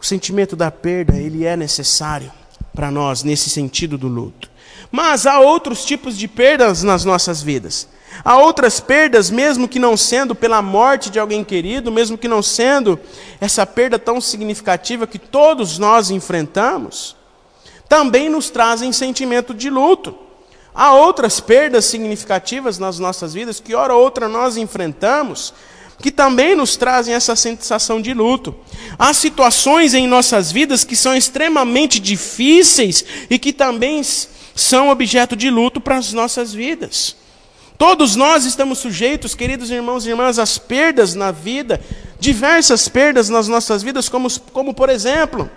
o 0.00 0.04
sentimento 0.04 0.56
da 0.56 0.70
perda, 0.70 1.16
ele 1.16 1.44
é 1.44 1.56
necessário 1.56 2.32
para 2.74 2.90
nós 2.90 3.22
nesse 3.22 3.48
sentido 3.50 3.96
do 3.96 4.08
luto. 4.08 4.50
Mas 4.90 5.26
há 5.26 5.40
outros 5.40 5.84
tipos 5.84 6.16
de 6.16 6.26
perdas 6.26 6.82
nas 6.82 7.04
nossas 7.04 7.42
vidas. 7.42 7.88
Há 8.24 8.36
outras 8.36 8.78
perdas, 8.78 9.30
mesmo 9.30 9.66
que 9.66 9.78
não 9.78 9.96
sendo 9.96 10.34
pela 10.34 10.60
morte 10.60 11.08
de 11.08 11.18
alguém 11.18 11.42
querido, 11.42 11.90
mesmo 11.90 12.18
que 12.18 12.28
não 12.28 12.42
sendo 12.42 12.98
essa 13.40 13.66
perda 13.66 13.98
tão 13.98 14.20
significativa 14.20 15.06
que 15.06 15.18
todos 15.18 15.78
nós 15.78 16.10
enfrentamos, 16.10 17.16
também 17.88 18.28
nos 18.28 18.50
trazem 18.50 18.92
sentimento 18.92 19.54
de 19.54 19.70
luto. 19.70 20.14
Há 20.74 20.92
outras 20.94 21.40
perdas 21.40 21.84
significativas 21.84 22.78
nas 22.78 22.98
nossas 22.98 23.34
vidas 23.34 23.60
que, 23.60 23.74
hora 23.74 23.94
ou 23.94 24.02
outra, 24.02 24.28
nós 24.28 24.56
enfrentamos, 24.56 25.52
que 26.00 26.10
também 26.10 26.54
nos 26.54 26.76
trazem 26.76 27.14
essa 27.14 27.36
sensação 27.36 28.00
de 28.00 28.12
luto. 28.14 28.54
Há 28.98 29.12
situações 29.12 29.94
em 29.94 30.06
nossas 30.06 30.50
vidas 30.50 30.84
que 30.84 30.96
são 30.96 31.14
extremamente 31.14 32.00
difíceis 32.00 33.04
e 33.30 33.38
que 33.38 33.52
também 33.52 34.02
são 34.54 34.90
objeto 34.90 35.36
de 35.36 35.50
luto 35.50 35.80
para 35.80 35.96
as 35.96 36.12
nossas 36.12 36.52
vidas. 36.52 37.16
Todos 37.78 38.14
nós 38.14 38.44
estamos 38.44 38.78
sujeitos, 38.78 39.34
queridos 39.34 39.70
irmãos 39.70 40.06
e 40.06 40.10
irmãs, 40.10 40.38
às 40.38 40.56
perdas 40.56 41.14
na 41.14 41.32
vida, 41.32 41.80
diversas 42.20 42.88
perdas 42.88 43.28
nas 43.28 43.48
nossas 43.48 43.82
vidas, 43.82 44.08
como, 44.08 44.30
como 44.52 44.72
por 44.72 44.88
exemplo, 44.88 45.50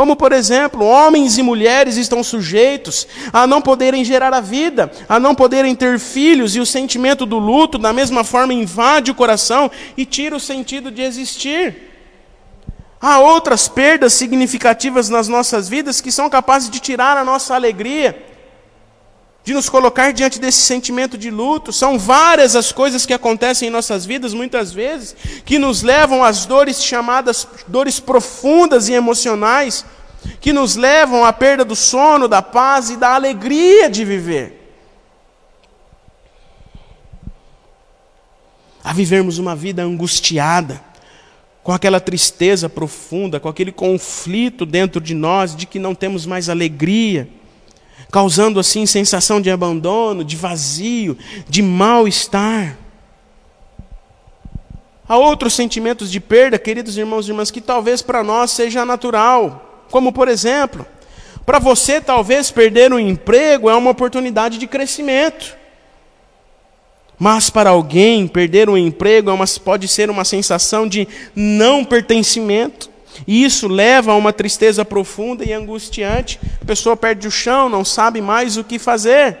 como 0.00 0.16
por 0.16 0.32
exemplo, 0.32 0.82
homens 0.82 1.36
e 1.36 1.42
mulheres 1.42 1.98
estão 1.98 2.24
sujeitos 2.24 3.06
a 3.34 3.46
não 3.46 3.60
poderem 3.60 4.02
gerar 4.02 4.32
a 4.32 4.40
vida, 4.40 4.90
a 5.06 5.20
não 5.20 5.34
poderem 5.34 5.74
ter 5.74 5.98
filhos, 5.98 6.56
e 6.56 6.58
o 6.58 6.64
sentimento 6.64 7.26
do 7.26 7.38
luto, 7.38 7.76
da 7.76 7.92
mesma 7.92 8.24
forma, 8.24 8.54
invade 8.54 9.10
o 9.10 9.14
coração 9.14 9.70
e 9.98 10.06
tira 10.06 10.34
o 10.34 10.40
sentido 10.40 10.90
de 10.90 11.02
existir. 11.02 11.90
Há 12.98 13.18
outras 13.18 13.68
perdas 13.68 14.14
significativas 14.14 15.10
nas 15.10 15.28
nossas 15.28 15.68
vidas 15.68 16.00
que 16.00 16.10
são 16.10 16.30
capazes 16.30 16.70
de 16.70 16.80
tirar 16.80 17.18
a 17.18 17.24
nossa 17.24 17.54
alegria 17.54 18.29
de 19.42 19.54
nos 19.54 19.68
colocar 19.68 20.12
diante 20.12 20.38
desse 20.38 20.60
sentimento 20.60 21.16
de 21.16 21.30
luto. 21.30 21.72
São 21.72 21.98
várias 21.98 22.54
as 22.54 22.72
coisas 22.72 23.06
que 23.06 23.14
acontecem 23.14 23.68
em 23.68 23.70
nossas 23.70 24.04
vidas, 24.04 24.34
muitas 24.34 24.72
vezes, 24.72 25.16
que 25.44 25.58
nos 25.58 25.82
levam 25.82 26.22
às 26.22 26.44
dores 26.44 26.82
chamadas 26.82 27.46
dores 27.66 27.98
profundas 27.98 28.88
e 28.88 28.92
emocionais, 28.92 29.84
que 30.40 30.52
nos 30.52 30.76
levam 30.76 31.24
à 31.24 31.32
perda 31.32 31.64
do 31.64 31.74
sono, 31.74 32.28
da 32.28 32.42
paz 32.42 32.90
e 32.90 32.96
da 32.96 33.14
alegria 33.14 33.88
de 33.88 34.04
viver. 34.04 34.58
A 38.84 38.92
vivermos 38.92 39.38
uma 39.38 39.56
vida 39.56 39.82
angustiada, 39.82 40.80
com 41.62 41.72
aquela 41.72 42.00
tristeza 42.00 42.68
profunda, 42.68 43.38
com 43.38 43.48
aquele 43.48 43.72
conflito 43.72 44.64
dentro 44.64 45.00
de 45.00 45.14
nós 45.14 45.54
de 45.54 45.66
que 45.66 45.78
não 45.78 45.94
temos 45.94 46.24
mais 46.24 46.48
alegria 46.48 47.28
causando 48.10 48.60
assim 48.60 48.86
sensação 48.86 49.40
de 49.40 49.50
abandono, 49.50 50.24
de 50.24 50.36
vazio, 50.36 51.16
de 51.48 51.62
mal-estar. 51.62 52.76
Há 55.08 55.16
outros 55.16 55.54
sentimentos 55.54 56.10
de 56.10 56.20
perda, 56.20 56.58
queridos 56.58 56.96
irmãos 56.96 57.26
e 57.26 57.30
irmãs, 57.30 57.50
que 57.50 57.60
talvez 57.60 58.00
para 58.02 58.22
nós 58.22 58.50
seja 58.50 58.84
natural, 58.84 59.84
como 59.90 60.12
por 60.12 60.28
exemplo, 60.28 60.86
para 61.46 61.58
você 61.58 62.00
talvez 62.00 62.50
perder 62.50 62.92
um 62.92 62.98
emprego 62.98 63.70
é 63.70 63.74
uma 63.74 63.90
oportunidade 63.90 64.58
de 64.58 64.66
crescimento. 64.66 65.56
Mas 67.18 67.50
para 67.50 67.70
alguém 67.70 68.26
perder 68.26 68.70
um 68.70 68.76
emprego 68.76 69.30
é 69.30 69.32
uma, 69.32 69.44
pode 69.62 69.86
ser 69.86 70.08
uma 70.08 70.24
sensação 70.24 70.88
de 70.88 71.06
não 71.34 71.84
pertencimento. 71.84 72.89
E 73.26 73.44
isso 73.44 73.68
leva 73.68 74.12
a 74.12 74.16
uma 74.16 74.32
tristeza 74.32 74.84
profunda 74.84 75.44
e 75.44 75.52
angustiante. 75.52 76.40
A 76.60 76.64
pessoa 76.64 76.96
perde 76.96 77.26
o 77.26 77.30
chão, 77.30 77.68
não 77.68 77.84
sabe 77.84 78.20
mais 78.20 78.56
o 78.56 78.64
que 78.64 78.78
fazer. 78.78 79.36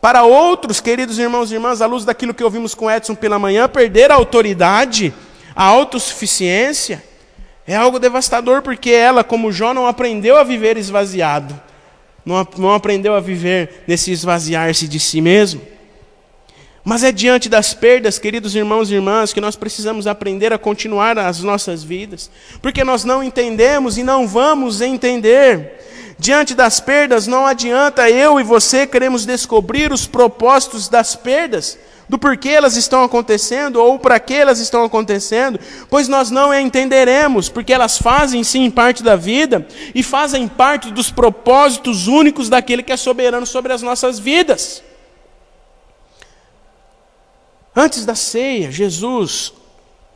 Para 0.00 0.22
outros, 0.22 0.80
queridos 0.80 1.18
irmãos 1.18 1.50
e 1.50 1.54
irmãs, 1.54 1.80
à 1.80 1.86
luz 1.86 2.04
daquilo 2.04 2.34
que 2.34 2.44
ouvimos 2.44 2.74
com 2.74 2.90
Edson 2.90 3.14
pela 3.14 3.38
manhã, 3.38 3.68
perder 3.68 4.10
a 4.10 4.14
autoridade, 4.14 5.12
a 5.54 5.64
autossuficiência, 5.64 7.02
é 7.66 7.74
algo 7.74 7.98
devastador, 7.98 8.62
porque 8.62 8.90
ela, 8.90 9.24
como 9.24 9.50
Jó, 9.50 9.74
não 9.74 9.86
aprendeu 9.86 10.36
a 10.36 10.44
viver 10.44 10.76
esvaziado, 10.76 11.60
não, 12.24 12.46
não 12.56 12.72
aprendeu 12.72 13.14
a 13.14 13.20
viver 13.20 13.82
nesse 13.86 14.12
esvaziar-se 14.12 14.86
de 14.86 15.00
si 15.00 15.20
mesmo. 15.20 15.60
Mas 16.88 17.02
é 17.02 17.10
diante 17.10 17.48
das 17.48 17.74
perdas, 17.74 18.16
queridos 18.16 18.54
irmãos 18.54 18.88
e 18.88 18.94
irmãs, 18.94 19.32
que 19.32 19.40
nós 19.40 19.56
precisamos 19.56 20.06
aprender 20.06 20.52
a 20.52 20.58
continuar 20.58 21.18
as 21.18 21.40
nossas 21.40 21.82
vidas, 21.82 22.30
porque 22.62 22.84
nós 22.84 23.02
não 23.02 23.24
entendemos 23.24 23.98
e 23.98 24.04
não 24.04 24.28
vamos 24.28 24.80
entender. 24.80 26.14
Diante 26.16 26.54
das 26.54 26.78
perdas, 26.78 27.26
não 27.26 27.44
adianta 27.44 28.08
eu 28.08 28.38
e 28.38 28.44
você 28.44 28.86
queremos 28.86 29.26
descobrir 29.26 29.90
os 29.90 30.06
propósitos 30.06 30.88
das 30.88 31.16
perdas, 31.16 31.76
do 32.08 32.16
porquê 32.16 32.50
elas 32.50 32.76
estão 32.76 33.02
acontecendo 33.02 33.82
ou 33.82 33.98
para 33.98 34.20
que 34.20 34.34
elas 34.34 34.60
estão 34.60 34.84
acontecendo, 34.84 35.58
pois 35.90 36.06
nós 36.06 36.30
não 36.30 36.54
entenderemos, 36.54 37.48
porque 37.48 37.72
elas 37.72 37.98
fazem 37.98 38.44
sim 38.44 38.70
parte 38.70 39.02
da 39.02 39.16
vida 39.16 39.66
e 39.92 40.04
fazem 40.04 40.46
parte 40.46 40.92
dos 40.92 41.10
propósitos 41.10 42.06
únicos 42.06 42.48
daquele 42.48 42.84
que 42.84 42.92
é 42.92 42.96
soberano 42.96 43.44
sobre 43.44 43.72
as 43.72 43.82
nossas 43.82 44.20
vidas. 44.20 44.85
Antes 47.78 48.06
da 48.06 48.14
ceia, 48.14 48.72
Jesus, 48.72 49.52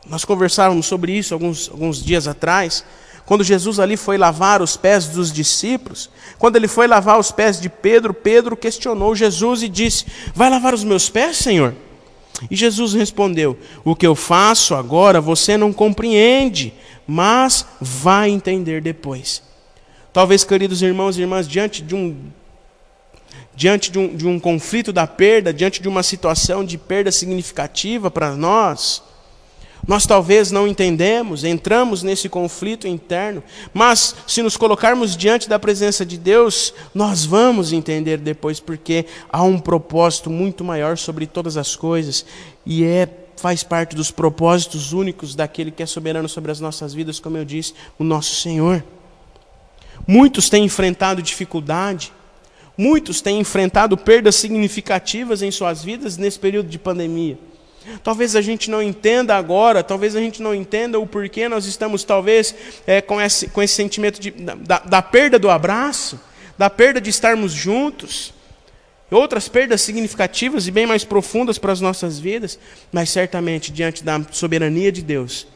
nós 0.07 0.25
conversávamos 0.25 0.87
sobre 0.87 1.15
isso 1.15 1.31
alguns, 1.31 1.69
alguns 1.69 2.03
dias 2.03 2.27
atrás, 2.27 2.83
quando 3.23 3.43
Jesus 3.43 3.79
ali 3.79 3.95
foi 3.95 4.17
lavar 4.17 4.63
os 4.63 4.75
pés 4.75 5.07
dos 5.07 5.31
discípulos, 5.31 6.09
quando 6.39 6.55
ele 6.55 6.67
foi 6.67 6.87
lavar 6.87 7.19
os 7.19 7.31
pés 7.31 7.61
de 7.61 7.69
Pedro, 7.69 8.15
Pedro 8.15 8.57
questionou 8.57 9.15
Jesus 9.15 9.61
e 9.61 9.69
disse: 9.69 10.05
Vai 10.33 10.49
lavar 10.49 10.73
os 10.73 10.83
meus 10.83 11.07
pés, 11.07 11.37
Senhor? 11.37 11.75
E 12.49 12.55
Jesus 12.55 12.93
respondeu: 12.93 13.55
O 13.85 13.95
que 13.95 14.07
eu 14.07 14.15
faço 14.15 14.73
agora 14.73 15.21
você 15.21 15.55
não 15.55 15.71
compreende, 15.71 16.73
mas 17.05 17.63
vai 17.79 18.31
entender 18.31 18.81
depois. 18.81 19.43
Talvez, 20.11 20.43
queridos 20.43 20.81
irmãos 20.81 21.15
e 21.15 21.21
irmãs, 21.21 21.47
diante 21.47 21.83
de 21.83 21.93
um 21.93 22.17
diante 23.55 23.91
de 23.91 23.99
um, 23.99 24.15
de 24.15 24.27
um 24.27 24.39
conflito 24.39 24.91
da 24.93 25.05
perda, 25.05 25.53
diante 25.53 25.81
de 25.81 25.87
uma 25.87 26.03
situação 26.03 26.63
de 26.63 26.77
perda 26.77 27.11
significativa 27.11 28.09
para 28.09 28.35
nós, 28.35 29.03
nós 29.87 30.05
talvez 30.05 30.51
não 30.51 30.67
entendemos, 30.67 31.43
entramos 31.43 32.03
nesse 32.03 32.29
conflito 32.29 32.87
interno, 32.87 33.43
mas 33.73 34.15
se 34.27 34.43
nos 34.43 34.55
colocarmos 34.55 35.17
diante 35.17 35.49
da 35.49 35.57
presença 35.57 36.05
de 36.05 36.17
Deus, 36.17 36.73
nós 36.93 37.25
vamos 37.25 37.73
entender 37.73 38.17
depois, 38.17 38.59
porque 38.59 39.05
há 39.29 39.41
um 39.41 39.57
propósito 39.57 40.29
muito 40.29 40.63
maior 40.63 40.97
sobre 40.97 41.25
todas 41.25 41.57
as 41.57 41.75
coisas, 41.75 42.25
e 42.65 42.83
é 42.83 43.09
faz 43.37 43.63
parte 43.63 43.95
dos 43.95 44.11
propósitos 44.11 44.93
únicos 44.93 45.33
daquele 45.33 45.71
que 45.71 45.81
é 45.81 45.85
soberano 45.87 46.29
sobre 46.29 46.51
as 46.51 46.59
nossas 46.59 46.93
vidas, 46.93 47.19
como 47.19 47.37
eu 47.37 47.43
disse, 47.43 47.73
o 47.97 48.03
nosso 48.03 48.35
Senhor. 48.35 48.83
Muitos 50.05 50.47
têm 50.47 50.63
enfrentado 50.63 51.23
dificuldade, 51.23 52.13
muitos 52.77 53.21
têm 53.21 53.39
enfrentado 53.39 53.97
perdas 53.97 54.35
significativas 54.35 55.41
em 55.41 55.51
suas 55.51 55.83
vidas 55.83 56.17
nesse 56.17 56.39
período 56.39 56.69
de 56.69 56.79
pandemia. 56.79 57.37
Talvez 58.03 58.35
a 58.35 58.41
gente 58.41 58.69
não 58.69 58.81
entenda 58.81 59.35
agora, 59.35 59.83
talvez 59.83 60.15
a 60.15 60.19
gente 60.19 60.41
não 60.41 60.53
entenda 60.53 60.99
o 60.99 61.07
porquê 61.07 61.49
nós 61.49 61.65
estamos, 61.65 62.03
talvez, 62.03 62.53
é, 62.85 63.01
com, 63.01 63.19
esse, 63.19 63.47
com 63.47 63.61
esse 63.61 63.73
sentimento 63.73 64.19
de, 64.19 64.29
da, 64.31 64.79
da 64.79 65.01
perda 65.01 65.39
do 65.39 65.49
abraço, 65.49 66.19
da 66.57 66.69
perda 66.69 67.01
de 67.01 67.09
estarmos 67.09 67.51
juntos, 67.51 68.33
outras 69.09 69.47
perdas 69.47 69.81
significativas 69.81 70.67
e 70.67 70.71
bem 70.71 70.85
mais 70.85 71.03
profundas 71.03 71.57
para 71.57 71.71
as 71.71 71.81
nossas 71.81 72.19
vidas, 72.19 72.59
mas 72.91 73.09
certamente, 73.09 73.71
diante 73.71 74.03
da 74.03 74.21
soberania 74.31 74.91
de 74.91 75.01
Deus, 75.01 75.47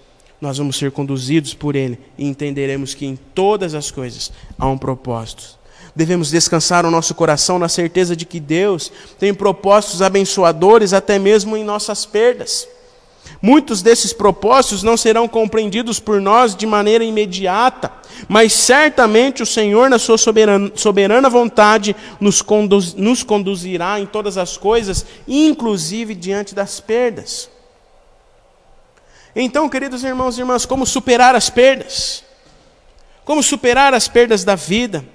nós 0.41 0.57
vamos 0.57 0.77
ser 0.77 0.91
conduzidos 0.91 1.53
por 1.53 1.75
Ele 1.75 1.99
e 2.17 2.25
entenderemos 2.25 2.95
que 2.95 3.05
em 3.05 3.15
todas 3.15 3.75
as 3.75 3.91
coisas 3.91 4.31
há 4.57 4.67
um 4.67 4.77
propósito 4.77 5.59
Devemos 5.95 6.29
descansar 6.29 6.85
o 6.85 6.91
nosso 6.91 7.15
coração 7.15 7.57
na 7.57 7.69
certeza 7.69 8.15
de 8.15 8.25
que 8.25 8.39
Deus 8.39 8.91
tem 9.17 9.33
propósitos 9.33 10.01
abençoadores 10.01 10.91
até 10.91 11.17
mesmo 11.17 11.55
em 11.55 11.63
nossas 11.63 12.05
perdas. 12.05 12.67
Muitos 13.41 13.81
desses 13.81 14.11
propósitos 14.11 14.83
não 14.83 14.97
serão 14.97 15.27
compreendidos 15.27 15.99
por 15.99 16.19
nós 16.19 16.55
de 16.55 16.65
maneira 16.65 17.03
imediata, 17.03 17.91
mas 18.27 18.53
certamente 18.53 19.41
o 19.41 19.45
Senhor, 19.45 19.89
na 19.89 19.97
sua 19.97 20.17
soberana, 20.17 20.71
soberana 20.75 21.29
vontade, 21.29 21.95
nos, 22.19 22.41
conduz, 22.41 22.93
nos 22.93 23.23
conduzirá 23.23 23.99
em 23.99 24.05
todas 24.05 24.37
as 24.37 24.57
coisas, 24.57 25.05
inclusive 25.27 26.13
diante 26.13 26.53
das 26.53 26.79
perdas. 26.79 27.49
Então, 29.35 29.69
queridos 29.69 30.03
irmãos 30.03 30.37
e 30.37 30.41
irmãs, 30.41 30.65
como 30.65 30.85
superar 30.85 31.35
as 31.35 31.49
perdas? 31.49 32.23
Como 33.23 33.41
superar 33.41 33.93
as 33.93 34.07
perdas 34.07 34.43
da 34.43 34.55
vida? 34.55 35.05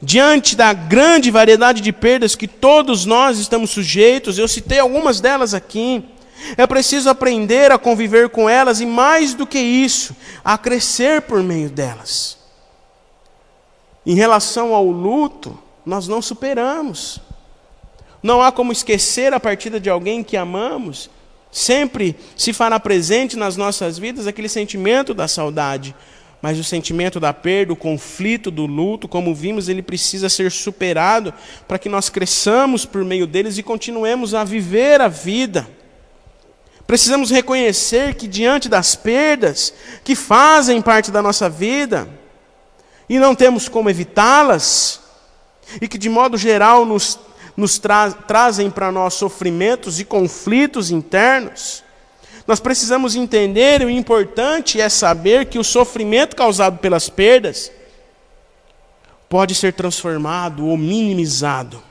Diante 0.00 0.54
da 0.54 0.72
grande 0.72 1.30
variedade 1.30 1.80
de 1.80 1.92
perdas 1.92 2.36
que 2.36 2.46
todos 2.46 3.04
nós 3.04 3.38
estamos 3.38 3.70
sujeitos, 3.70 4.38
eu 4.38 4.46
citei 4.46 4.78
algumas 4.78 5.20
delas 5.20 5.54
aqui. 5.54 6.04
É 6.56 6.66
preciso 6.66 7.10
aprender 7.10 7.72
a 7.72 7.78
conviver 7.78 8.28
com 8.28 8.48
elas 8.48 8.80
e, 8.80 8.86
mais 8.86 9.34
do 9.34 9.46
que 9.46 9.58
isso, 9.58 10.14
a 10.44 10.56
crescer 10.56 11.22
por 11.22 11.42
meio 11.42 11.68
delas. 11.68 12.38
Em 14.06 14.14
relação 14.14 14.74
ao 14.74 14.86
luto, 14.86 15.58
nós 15.84 16.06
não 16.06 16.22
superamos. 16.22 17.20
Não 18.22 18.40
há 18.40 18.52
como 18.52 18.72
esquecer 18.72 19.32
a 19.32 19.40
partida 19.40 19.80
de 19.80 19.90
alguém 19.90 20.22
que 20.22 20.36
amamos. 20.36 21.10
Sempre 21.50 22.16
se 22.36 22.52
fará 22.52 22.78
presente 22.78 23.36
nas 23.36 23.56
nossas 23.56 23.98
vidas 23.98 24.26
aquele 24.26 24.48
sentimento 24.48 25.12
da 25.12 25.26
saudade. 25.26 25.94
Mas 26.40 26.58
o 26.58 26.64
sentimento 26.64 27.18
da 27.18 27.32
perda, 27.32 27.72
o 27.72 27.76
conflito 27.76 28.50
do 28.50 28.64
luto, 28.64 29.08
como 29.08 29.34
vimos, 29.34 29.68
ele 29.68 29.82
precisa 29.82 30.28
ser 30.28 30.52
superado 30.52 31.34
para 31.66 31.78
que 31.78 31.88
nós 31.88 32.08
cresçamos 32.08 32.84
por 32.84 33.04
meio 33.04 33.26
deles 33.26 33.58
e 33.58 33.62
continuemos 33.62 34.34
a 34.34 34.44
viver 34.44 35.00
a 35.00 35.08
vida. 35.08 35.68
Precisamos 36.86 37.30
reconhecer 37.30 38.14
que 38.14 38.26
diante 38.26 38.68
das 38.68 38.94
perdas 38.94 39.74
que 40.04 40.14
fazem 40.14 40.80
parte 40.80 41.10
da 41.10 41.20
nossa 41.20 41.48
vida 41.48 42.08
e 43.08 43.18
não 43.18 43.34
temos 43.34 43.68
como 43.68 43.90
evitá-las, 43.90 45.00
e 45.80 45.88
que 45.88 45.98
de 45.98 46.08
modo 46.08 46.36
geral 46.36 46.84
nos, 46.84 47.18
nos 47.56 47.78
tra 47.78 48.10
trazem 48.10 48.70
para 48.70 48.92
nós 48.92 49.14
sofrimentos 49.14 49.98
e 49.98 50.04
conflitos 50.04 50.90
internos, 50.90 51.82
nós 52.48 52.60
precisamos 52.60 53.14
entender, 53.14 53.82
o 53.82 53.90
importante 53.90 54.80
é 54.80 54.88
saber 54.88 55.50
que 55.50 55.58
o 55.58 55.64
sofrimento 55.64 56.34
causado 56.34 56.78
pelas 56.78 57.10
perdas 57.10 57.70
pode 59.28 59.54
ser 59.54 59.74
transformado 59.74 60.66
ou 60.66 60.74
minimizado 60.74 61.82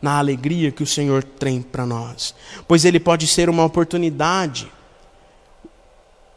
na 0.00 0.18
alegria 0.18 0.70
que 0.70 0.84
o 0.84 0.86
Senhor 0.86 1.24
tem 1.24 1.60
para 1.60 1.84
nós, 1.84 2.32
pois 2.68 2.84
ele 2.84 3.00
pode 3.00 3.26
ser 3.26 3.50
uma 3.50 3.64
oportunidade. 3.64 4.70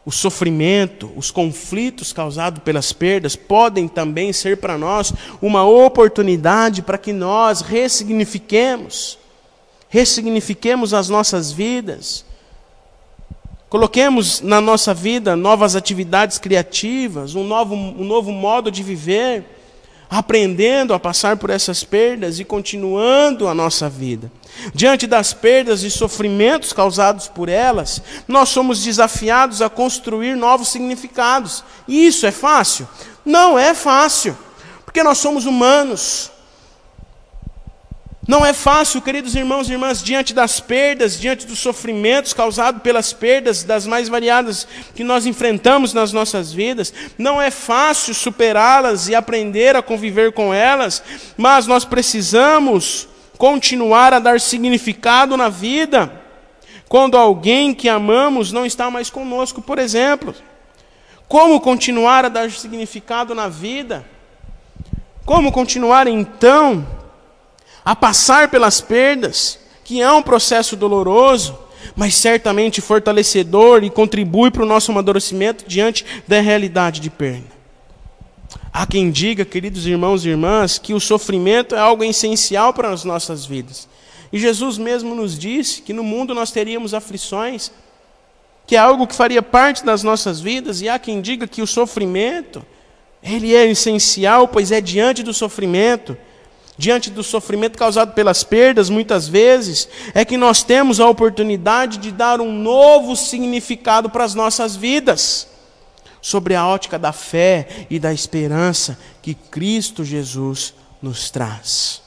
O 0.04 0.12
sofrimento, 0.12 1.12
os 1.16 1.30
conflitos 1.30 2.12
causados 2.12 2.64
pelas 2.64 2.92
perdas 2.92 3.36
podem 3.36 3.88
também 3.88 4.34
ser 4.34 4.58
para 4.58 4.76
nós 4.76 5.14
uma 5.40 5.64
oportunidade 5.64 6.82
para 6.82 6.98
que 6.98 7.14
nós 7.14 7.62
ressignifiquemos, 7.62 9.20
ressignifiquemos 9.88 10.96
as 10.96 11.10
nossas 11.10 11.52
vidas 11.52 12.26
Coloquemos 13.74 14.40
na 14.40 14.62
nossa 14.62 14.94
vida 14.94 15.36
novas 15.36 15.76
atividades 15.76 16.38
criativas, 16.38 17.34
um 17.34 17.44
novo, 17.44 17.74
um 17.74 18.04
novo 18.04 18.32
modo 18.32 18.70
de 18.70 18.84
viver, 18.84 19.46
aprendendo 20.08 20.94
a 20.94 21.00
passar 21.00 21.38
por 21.38 21.50
essas 21.50 21.84
perdas 21.84 22.40
e 22.40 22.46
continuando 22.46 23.48
a 23.48 23.56
nossa 23.56 23.90
vida. 23.90 24.32
Diante 24.76 25.08
das 25.08 25.34
perdas 25.34 25.82
e 25.82 25.90
sofrimentos 25.90 26.72
causados 26.72 27.28
por 27.28 27.50
elas, 27.50 28.00
nós 28.28 28.50
somos 28.50 28.84
desafiados 28.84 29.60
a 29.60 29.72
construir 29.72 30.36
novos 30.36 30.68
significados. 30.68 31.64
E 31.88 32.06
isso 32.06 32.28
é 32.28 32.32
fácil? 32.32 32.88
Não 33.26 33.58
é 33.58 33.74
fácil, 33.74 34.38
porque 34.86 35.02
nós 35.02 35.18
somos 35.18 35.48
humanos. 35.48 36.32
Não 38.26 38.46
é 38.46 38.54
fácil, 38.54 39.02
queridos 39.02 39.36
irmãos 39.36 39.68
e 39.68 39.74
irmãs, 39.74 40.02
diante 40.02 40.34
das 40.34 40.62
perdas, 40.62 41.20
diante 41.20 41.46
dos 41.46 41.60
sofrimentos 41.60 42.34
causados 42.34 42.82
pelas 42.82 43.12
perdas 43.12 43.66
das 43.66 43.86
mais 43.86 44.08
variadas 44.08 44.66
que 44.96 45.04
nós 45.04 45.26
enfrentamos 45.26 45.94
nas 45.94 46.14
nossas 46.14 46.54
vidas, 46.54 46.94
não 47.18 47.42
é 47.42 47.52
fácil 47.52 48.14
superá-las 48.14 49.10
e 49.10 49.16
aprender 49.16 49.76
a 49.76 49.82
conviver 49.82 50.32
com 50.32 50.54
elas, 50.54 51.04
mas 51.36 51.68
nós 51.68 51.84
precisamos 51.84 53.10
continuar 53.38 54.14
a 54.14 54.20
dar 54.20 54.40
significado 54.40 55.36
na 55.36 55.50
vida 55.50 56.22
quando 56.88 57.18
alguém 57.18 57.74
que 57.74 57.90
amamos 57.90 58.54
não 58.54 58.66
está 58.66 58.90
mais 58.90 59.10
conosco, 59.10 59.62
por 59.62 59.78
exemplo. 59.80 60.34
Como 61.28 61.60
continuar 61.60 62.24
a 62.24 62.30
dar 62.30 62.50
significado 62.52 63.36
na 63.36 63.50
vida? 63.50 64.06
Como 65.26 65.52
continuar 65.52 66.08
então 66.08 67.03
a 67.84 67.96
passar 67.96 68.50
pelas 68.50 68.80
perdas, 68.82 69.60
que 69.84 70.02
é 70.02 70.12
um 70.12 70.22
processo 70.22 70.76
doloroso, 70.76 71.58
mas 71.96 72.16
certamente 72.16 72.82
fortalecedor 72.82 73.84
e 73.84 73.90
contribui 73.90 74.50
para 74.50 74.64
o 74.64 74.66
nosso 74.66 74.92
amadurecimento 74.92 75.66
diante 75.68 76.06
da 76.28 76.40
realidade 76.40 77.00
de 77.00 77.10
perda. 77.10 77.54
Há 78.72 78.88
quem 78.88 79.12
diga, 79.12 79.46
queridos 79.46 79.86
irmãos 79.86 80.26
e 80.26 80.30
irmãs, 80.30 80.80
que 80.80 80.94
o 80.94 81.00
sofrimento 81.00 81.76
é 81.76 81.80
algo 81.80 82.04
essencial 82.04 82.74
para 82.74 82.90
as 82.90 83.04
nossas 83.04 83.46
vidas. 83.46 83.88
E 84.32 84.40
Jesus 84.40 84.80
mesmo 84.80 85.14
nos 85.14 85.38
disse 85.38 85.82
que 85.82 85.94
no 85.94 86.04
mundo 86.04 86.34
nós 86.34 86.52
teríamos 86.52 86.94
aflições, 86.94 87.72
que 88.66 88.76
é 88.76 88.80
algo 88.80 89.06
que 89.06 89.14
faria 89.14 89.44
parte 89.44 89.86
das 89.86 90.02
nossas 90.02 90.40
vidas, 90.40 90.82
e 90.82 90.90
há 90.90 90.98
quem 90.98 91.22
diga 91.22 91.48
que 91.48 91.62
o 91.62 91.68
sofrimento, 91.68 92.66
ele 93.22 93.54
é 93.54 93.68
essencial, 93.68 94.48
pois 94.48 94.72
é 94.72 94.82
diante 94.82 95.22
do 95.22 95.34
sofrimento 95.34 96.18
diante 96.78 97.10
do 97.10 97.24
sofrimento 97.24 97.78
causado 97.78 98.14
pelas 98.14 98.44
perdas, 98.44 98.90
muitas 98.90 99.28
vezes, 99.28 99.88
é 100.14 100.26
que 100.26 100.38
nós 100.38 100.64
temos 100.64 101.00
a 101.00 101.08
oportunidade 101.08 101.98
de 101.98 102.12
dar 102.12 102.42
um 102.42 102.52
novo 102.52 103.16
significado 103.16 104.10
para 104.10 104.24
as 104.24 104.34
nossas 104.36 104.76
vidas, 104.76 105.48
sobre 106.22 106.56
a 106.56 106.66
ótica 106.66 106.98
da 106.98 107.12
fé 107.12 107.86
e 107.90 108.00
da 108.00 108.14
esperança 108.14 108.98
que 109.22 109.34
Cristo 109.34 110.06
Jesus 110.06 110.74
nos 111.02 111.30
traz. 111.30 112.03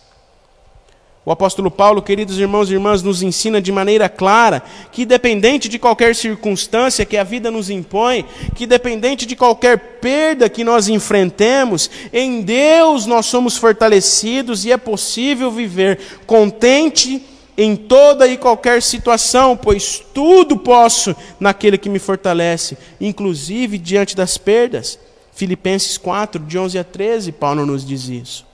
O 1.26 1.32
apóstolo 1.32 1.72
Paulo, 1.72 2.00
queridos 2.02 2.38
irmãos 2.38 2.70
e 2.70 2.74
irmãs, 2.74 3.02
nos 3.02 3.20
ensina 3.20 3.60
de 3.60 3.72
maneira 3.72 4.08
clara 4.08 4.62
que, 4.92 5.04
dependente 5.04 5.68
de 5.68 5.76
qualquer 5.76 6.14
circunstância 6.14 7.04
que 7.04 7.16
a 7.16 7.24
vida 7.24 7.50
nos 7.50 7.68
impõe, 7.68 8.24
que 8.54 8.64
dependente 8.64 9.26
de 9.26 9.34
qualquer 9.34 9.98
perda 10.00 10.48
que 10.48 10.62
nós 10.62 10.86
enfrentemos, 10.86 11.90
em 12.12 12.42
Deus 12.42 13.06
nós 13.06 13.26
somos 13.26 13.56
fortalecidos 13.56 14.64
e 14.64 14.70
é 14.70 14.76
possível 14.76 15.50
viver 15.50 15.98
contente 16.28 17.20
em 17.58 17.74
toda 17.74 18.28
e 18.28 18.36
qualquer 18.36 18.80
situação, 18.80 19.56
pois 19.56 20.00
tudo 20.14 20.56
posso 20.56 21.12
naquele 21.40 21.76
que 21.76 21.88
me 21.88 21.98
fortalece, 21.98 22.78
inclusive 23.00 23.78
diante 23.78 24.14
das 24.14 24.38
perdas. 24.38 24.96
Filipenses 25.32 25.98
4, 25.98 26.44
de 26.44 26.56
11 26.56 26.78
a 26.78 26.84
13, 26.84 27.32
Paulo 27.32 27.66
nos 27.66 27.84
diz 27.84 28.08
isso. 28.08 28.45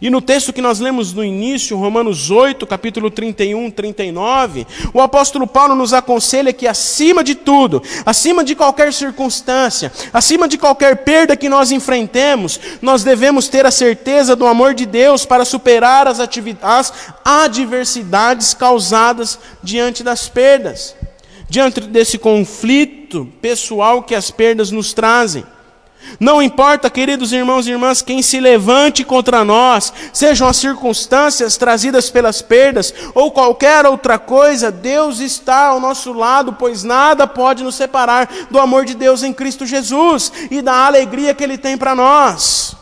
E 0.00 0.08
no 0.08 0.20
texto 0.20 0.52
que 0.52 0.62
nós 0.62 0.78
lemos 0.78 1.12
no 1.12 1.24
início, 1.24 1.76
Romanos 1.76 2.30
8, 2.30 2.66
capítulo 2.66 3.10
31, 3.10 3.70
39, 3.70 4.66
o 4.92 5.00
apóstolo 5.00 5.46
Paulo 5.46 5.74
nos 5.74 5.92
aconselha 5.92 6.52
que 6.52 6.66
acima 6.66 7.24
de 7.24 7.34
tudo, 7.34 7.82
acima 8.04 8.44
de 8.44 8.54
qualquer 8.54 8.92
circunstância, 8.92 9.92
acima 10.12 10.46
de 10.46 10.58
qualquer 10.58 11.04
perda 11.04 11.36
que 11.36 11.48
nós 11.48 11.70
enfrentemos, 11.70 12.60
nós 12.80 13.02
devemos 13.02 13.48
ter 13.48 13.66
a 13.66 13.70
certeza 13.70 14.36
do 14.36 14.46
amor 14.46 14.74
de 14.74 14.86
Deus 14.86 15.26
para 15.26 15.44
superar 15.44 16.06
as, 16.06 16.20
as 16.62 16.92
adversidades 17.24 18.54
causadas 18.54 19.38
diante 19.62 20.02
das 20.02 20.28
perdas, 20.28 20.94
diante 21.48 21.80
desse 21.80 22.16
conflito 22.16 23.28
pessoal 23.40 24.02
que 24.02 24.14
as 24.14 24.30
perdas 24.30 24.70
nos 24.70 24.92
trazem. 24.92 25.44
Não 26.18 26.42
importa, 26.42 26.90
queridos 26.90 27.32
irmãos 27.32 27.66
e 27.66 27.70
irmãs, 27.70 28.02
quem 28.02 28.22
se 28.22 28.40
levante 28.40 29.04
contra 29.04 29.44
nós, 29.44 29.92
sejam 30.12 30.48
as 30.48 30.56
circunstâncias 30.56 31.56
trazidas 31.56 32.10
pelas 32.10 32.42
perdas 32.42 32.92
ou 33.14 33.30
qualquer 33.30 33.86
outra 33.86 34.18
coisa, 34.18 34.70
Deus 34.70 35.20
está 35.20 35.66
ao 35.66 35.80
nosso 35.80 36.12
lado, 36.12 36.54
pois 36.54 36.82
nada 36.82 37.26
pode 37.26 37.62
nos 37.62 37.74
separar 37.74 38.28
do 38.50 38.58
amor 38.58 38.84
de 38.84 38.94
Deus 38.94 39.22
em 39.22 39.32
Cristo 39.32 39.64
Jesus 39.64 40.32
e 40.50 40.60
da 40.60 40.86
alegria 40.86 41.34
que 41.34 41.44
Ele 41.44 41.58
tem 41.58 41.76
para 41.76 41.94
nós. 41.94 42.79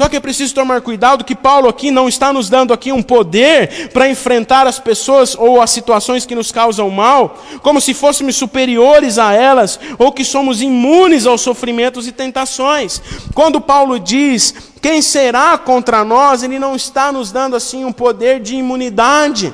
Só 0.00 0.08
que 0.08 0.16
é 0.16 0.20
preciso 0.20 0.54
tomar 0.54 0.80
cuidado 0.80 1.26
que 1.26 1.34
Paulo 1.34 1.68
aqui 1.68 1.90
não 1.90 2.08
está 2.08 2.32
nos 2.32 2.48
dando 2.48 2.72
aqui 2.72 2.90
um 2.90 3.02
poder 3.02 3.90
para 3.92 4.08
enfrentar 4.08 4.66
as 4.66 4.78
pessoas 4.78 5.36
ou 5.38 5.60
as 5.60 5.68
situações 5.68 6.24
que 6.24 6.34
nos 6.34 6.50
causam 6.50 6.88
mal, 6.88 7.38
como 7.60 7.82
se 7.82 7.92
fôssemos 7.92 8.34
superiores 8.34 9.18
a 9.18 9.34
elas 9.34 9.78
ou 9.98 10.10
que 10.10 10.24
somos 10.24 10.62
imunes 10.62 11.26
aos 11.26 11.42
sofrimentos 11.42 12.06
e 12.06 12.12
tentações. 12.12 13.02
Quando 13.34 13.60
Paulo 13.60 14.00
diz 14.00 14.54
quem 14.80 15.02
será 15.02 15.58
contra 15.58 16.02
nós, 16.02 16.42
ele 16.42 16.58
não 16.58 16.74
está 16.74 17.12
nos 17.12 17.30
dando 17.30 17.54
assim 17.54 17.84
um 17.84 17.92
poder 17.92 18.40
de 18.40 18.56
imunidade 18.56 19.52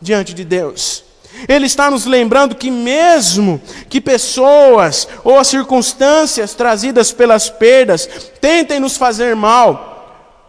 diante 0.00 0.32
de 0.32 0.46
Deus. 0.46 1.07
Ele 1.46 1.66
está 1.66 1.90
nos 1.90 2.06
lembrando 2.06 2.54
que, 2.54 2.70
mesmo 2.70 3.60
que 3.88 4.00
pessoas 4.00 5.06
ou 5.22 5.38
as 5.38 5.48
circunstâncias 5.48 6.54
trazidas 6.54 7.12
pelas 7.12 7.50
perdas 7.50 8.08
tentem 8.40 8.80
nos 8.80 8.96
fazer 8.96 9.36
mal, 9.36 9.87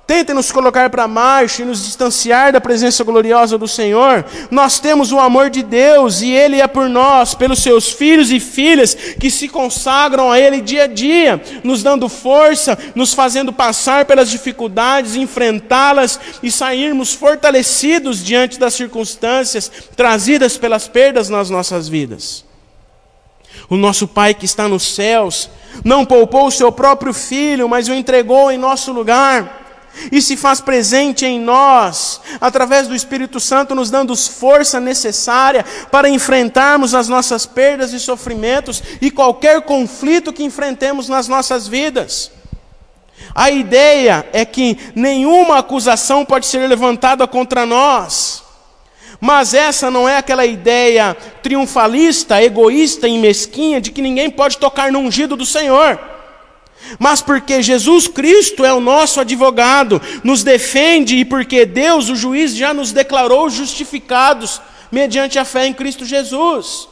tentem 0.10 0.34
nos 0.34 0.52
colocar 0.52 0.90
para 0.90 1.08
baixo 1.08 1.62
e 1.62 1.66
nos 1.66 1.86
distanciar 1.86 2.52
da 2.52 2.60
presença 2.60 3.04
gloriosa 3.04 3.60
do 3.60 3.68
Senhor, 3.68 4.26
nós 4.50 4.80
temos 4.80 5.12
o 5.12 5.20
amor 5.20 5.52
de 5.52 5.62
Deus 5.62 6.24
e 6.24 6.32
Ele 6.32 6.60
é 6.60 6.66
por 6.66 6.90
nós, 6.90 7.36
pelos 7.36 7.62
seus 7.62 7.92
filhos 7.92 8.32
e 8.32 8.40
filhas 8.40 8.96
que 8.96 9.30
se 9.30 9.48
consagram 9.48 10.32
a 10.32 10.40
Ele 10.40 10.62
dia 10.62 10.86
a 10.86 10.88
dia, 10.88 11.40
nos 11.64 11.84
dando 11.84 12.10
força, 12.10 12.76
nos 12.96 13.14
fazendo 13.14 13.54
passar 13.54 14.06
pelas 14.06 14.32
dificuldades, 14.32 15.16
enfrentá-las 15.16 16.20
e 16.42 16.50
sairmos 16.50 17.14
fortalecidos 17.14 18.26
diante 18.26 18.58
das 18.58 18.74
circunstâncias 18.74 19.72
trazidas 19.96 20.58
pelas 20.58 20.88
perdas 20.88 21.30
nas 21.30 21.52
nossas 21.52 21.88
vidas. 21.88 22.44
O 23.70 23.78
nosso 23.78 24.08
Pai 24.08 24.34
que 24.34 24.46
está 24.46 24.68
nos 24.68 24.96
céus 24.96 25.52
não 25.86 26.04
poupou 26.04 26.48
o 26.48 26.52
seu 26.52 26.72
próprio 26.72 27.14
filho, 27.14 27.70
mas 27.70 27.88
o 27.88 27.94
entregou 27.94 28.52
em 28.52 28.58
nosso 28.58 28.92
lugar 28.92 29.69
e 30.12 30.22
se 30.22 30.38
faz 30.38 30.62
presente 30.62 31.26
em 31.26 31.40
nós, 31.40 32.22
através 32.40 32.88
do 32.88 32.96
Espírito 32.96 33.40
Santo, 33.40 33.76
nos 33.76 33.90
dando 33.90 34.16
força 34.16 34.80
necessária 34.80 35.66
para 35.92 36.10
enfrentarmos 36.10 36.94
as 36.94 37.08
nossas 37.08 37.46
perdas 37.46 37.94
e 37.94 38.00
sofrimentos 38.00 38.82
e 39.02 39.12
qualquer 39.12 39.62
conflito 39.62 40.34
que 40.34 40.44
enfrentemos 40.44 41.10
nas 41.10 41.28
nossas 41.28 41.68
vidas. 41.68 42.32
A 43.36 43.52
ideia 43.52 44.28
é 44.34 44.46
que 44.46 44.78
nenhuma 44.96 45.60
acusação 45.60 46.26
pode 46.26 46.46
ser 46.46 46.68
levantada 46.68 47.28
contra 47.28 47.66
nós. 47.66 48.44
Mas 49.22 49.54
essa 49.54 49.92
não 49.92 50.08
é 50.08 50.18
aquela 50.18 50.46
ideia 50.46 51.16
triunfalista, 51.44 52.42
egoísta 52.42 53.08
e 53.08 53.18
mesquinha 53.18 53.82
de 53.82 53.92
que 53.92 54.02
ninguém 54.02 54.30
pode 54.30 54.58
tocar 54.58 54.92
no 54.92 55.00
ungido 55.00 55.36
do 55.36 55.46
Senhor 55.46 56.00
mas 56.98 57.22
porque 57.22 57.62
Jesus 57.62 58.08
Cristo 58.08 58.66
é 58.66 58.74
o 58.74 58.80
nosso 58.80 59.20
advogado, 59.20 60.02
nos 60.24 60.44
defende 60.44 61.18
e 61.18 61.26
porque 61.26 61.66
Deus, 61.66 62.10
o 62.10 62.16
juiz, 62.16 62.56
já 62.56 62.74
nos 62.74 62.92
declarou 62.92 63.50
justificados 63.50 64.62
mediante 64.92 65.38
a 65.38 65.46
fé 65.46 65.68
em 65.68 65.74
Cristo 65.74 66.06
Jesus. 66.06 66.88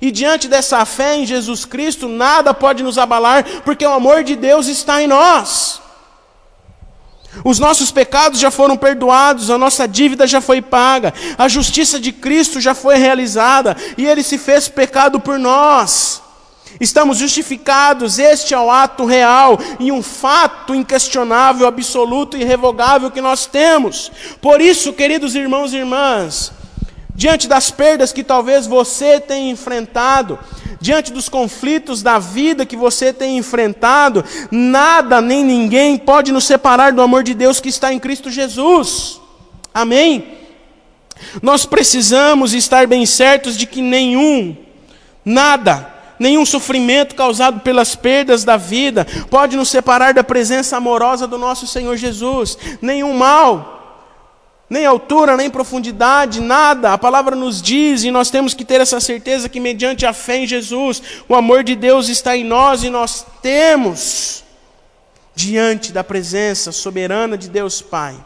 E 0.00 0.10
diante 0.10 0.48
dessa 0.48 0.84
fé 0.84 1.16
em 1.16 1.26
Jesus 1.26 1.64
Cristo, 1.64 2.08
nada 2.08 2.54
pode 2.54 2.82
nos 2.82 2.98
abalar, 2.98 3.44
porque 3.64 3.84
o 3.84 3.92
amor 3.92 4.24
de 4.24 4.36
Deus 4.36 4.66
está 4.66 5.02
em 5.02 5.06
nós. 5.06 5.80
Os 7.44 7.58
nossos 7.58 7.90
pecados 7.90 8.38
já 8.38 8.50
foram 8.50 8.76
perdoados, 8.76 9.50
a 9.50 9.56
nossa 9.56 9.88
dívida 9.88 10.26
já 10.26 10.40
foi 10.40 10.60
paga, 10.60 11.14
a 11.38 11.48
justiça 11.48 11.98
de 11.98 12.12
Cristo 12.12 12.60
já 12.60 12.74
foi 12.74 12.96
realizada, 12.96 13.76
e 13.96 14.06
Ele 14.06 14.22
se 14.22 14.36
fez 14.36 14.68
pecado 14.68 15.18
por 15.18 15.38
nós. 15.38 16.21
Estamos 16.82 17.18
justificados, 17.18 18.18
este 18.18 18.54
é 18.54 18.58
o 18.58 18.68
ato 18.68 19.04
real 19.04 19.56
e 19.78 19.92
um 19.92 20.02
fato 20.02 20.74
inquestionável, 20.74 21.64
absoluto 21.64 22.36
e 22.36 22.40
irrevogável 22.40 23.08
que 23.08 23.20
nós 23.20 23.46
temos. 23.46 24.10
Por 24.40 24.60
isso, 24.60 24.92
queridos 24.92 25.36
irmãos 25.36 25.72
e 25.72 25.76
irmãs, 25.76 26.50
diante 27.14 27.46
das 27.46 27.70
perdas 27.70 28.12
que 28.12 28.24
talvez 28.24 28.66
você 28.66 29.20
tenha 29.20 29.48
enfrentado, 29.48 30.36
diante 30.80 31.12
dos 31.12 31.28
conflitos 31.28 32.02
da 32.02 32.18
vida 32.18 32.66
que 32.66 32.74
você 32.74 33.12
tem 33.12 33.38
enfrentado, 33.38 34.24
nada 34.50 35.20
nem 35.20 35.44
ninguém 35.44 35.96
pode 35.96 36.32
nos 36.32 36.42
separar 36.42 36.92
do 36.92 37.00
amor 37.00 37.22
de 37.22 37.32
Deus 37.32 37.60
que 37.60 37.68
está 37.68 37.92
em 37.92 38.00
Cristo 38.00 38.28
Jesus. 38.28 39.20
Amém? 39.72 40.36
Nós 41.40 41.64
precisamos 41.64 42.52
estar 42.52 42.88
bem 42.88 43.06
certos 43.06 43.56
de 43.56 43.66
que 43.66 43.80
nenhum, 43.80 44.56
nada, 45.24 45.91
nenhum 46.22 46.46
sofrimento 46.46 47.14
causado 47.14 47.60
pelas 47.60 47.96
perdas 47.96 48.44
da 48.44 48.56
vida 48.56 49.06
pode 49.28 49.56
nos 49.56 49.68
separar 49.68 50.14
da 50.14 50.22
presença 50.22 50.76
amorosa 50.76 51.26
do 51.26 51.36
nosso 51.36 51.66
Senhor 51.66 51.96
Jesus, 51.96 52.56
nenhum 52.80 53.12
mal. 53.14 53.80
Nem 54.70 54.86
altura, 54.86 55.36
nem 55.36 55.50
profundidade, 55.50 56.40
nada. 56.40 56.94
A 56.94 56.96
palavra 56.96 57.36
nos 57.36 57.60
diz, 57.60 58.04
e 58.04 58.10
nós 58.10 58.30
temos 58.30 58.54
que 58.54 58.64
ter 58.64 58.80
essa 58.80 59.00
certeza 59.00 59.46
que, 59.46 59.60
mediante 59.60 60.06
a 60.06 60.14
fé 60.14 60.38
em 60.38 60.46
Jesus, 60.46 61.02
o 61.28 61.34
amor 61.34 61.62
de 61.62 61.76
Deus 61.76 62.08
está 62.08 62.34
em 62.34 62.42
nós 62.42 62.82
e 62.82 62.88
nós 62.88 63.26
temos, 63.42 64.42
diante 65.34 65.92
da 65.92 66.02
presença 66.02 66.72
soberana 66.72 67.36
de 67.36 67.50
Deus 67.50 67.82
Pai, 67.82 68.16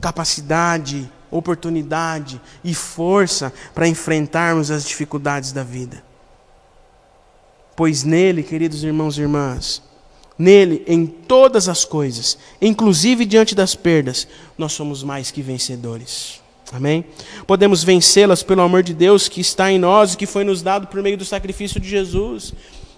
capacidade, 0.00 1.10
oportunidade 1.30 2.40
e 2.64 2.74
força 2.74 3.52
para 3.74 3.86
enfrentarmos 3.86 4.70
as 4.70 4.82
dificuldades 4.82 5.52
da 5.52 5.62
vida. 5.62 6.02
Pois 7.74 8.04
nele, 8.04 8.42
queridos 8.42 8.84
irmãos 8.84 9.16
e 9.16 9.22
irmãs, 9.22 9.82
nele, 10.38 10.84
em 10.86 11.06
todas 11.06 11.68
as 11.68 11.84
coisas, 11.84 12.36
inclusive 12.60 13.24
diante 13.24 13.54
das 13.54 13.74
perdas, 13.74 14.28
nós 14.58 14.72
somos 14.72 15.02
mais 15.02 15.30
que 15.30 15.40
vencedores. 15.40 16.40
Amém? 16.72 17.04
Podemos 17.46 17.84
vencê-las 17.84 18.42
pelo 18.42 18.62
amor 18.62 18.82
de 18.82 18.94
Deus 18.94 19.28
que 19.28 19.40
está 19.40 19.70
em 19.70 19.78
nós 19.78 20.14
e 20.14 20.16
que 20.16 20.26
foi 20.26 20.42
nos 20.42 20.62
dado 20.62 20.86
por 20.86 21.02
meio 21.02 21.18
do 21.18 21.24
sacrifício 21.24 21.78
de 21.78 21.88
Jesus. 21.88 22.54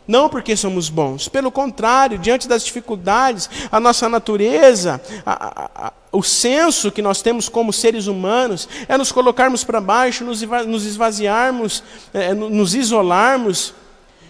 Não 0.06 0.28
porque 0.28 0.54
somos 0.54 0.90
bons, 0.90 1.28
pelo 1.28 1.50
contrário, 1.50 2.18
diante 2.18 2.46
das 2.46 2.62
dificuldades, 2.64 3.48
a 3.72 3.80
nossa 3.80 4.06
natureza, 4.06 5.00
a, 5.24 5.87
a, 5.87 5.92
o 6.12 6.22
senso 6.22 6.92
que 6.92 7.00
nós 7.00 7.22
temos 7.22 7.48
como 7.48 7.72
seres 7.72 8.06
humanos 8.06 8.68
é 8.87 8.98
nos 8.98 9.10
colocarmos 9.10 9.64
para 9.64 9.80
baixo, 9.80 10.22
nos 10.22 10.84
esvaziarmos, 10.84 11.82
é, 12.12 12.34
nos 12.34 12.74
isolarmos 12.74 13.72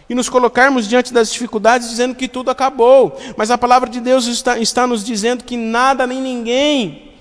e 0.09 0.14
nos 0.14 0.29
colocarmos 0.29 0.88
diante 0.88 1.12
das 1.12 1.33
dificuldades 1.33 1.88
dizendo 1.88 2.14
que 2.14 2.29
tudo 2.29 2.51
acabou. 2.51 3.19
Mas 3.37 3.51
a 3.51 3.59
palavra 3.59 3.88
de 3.88 4.01
Deus 4.01 4.27
está, 4.27 4.59
está 4.59 4.87
nos 4.87 5.05
dizendo 5.05 5.45
que 5.45 5.57
nada 5.57 6.07
nem 6.07 6.21
ninguém 6.21 7.12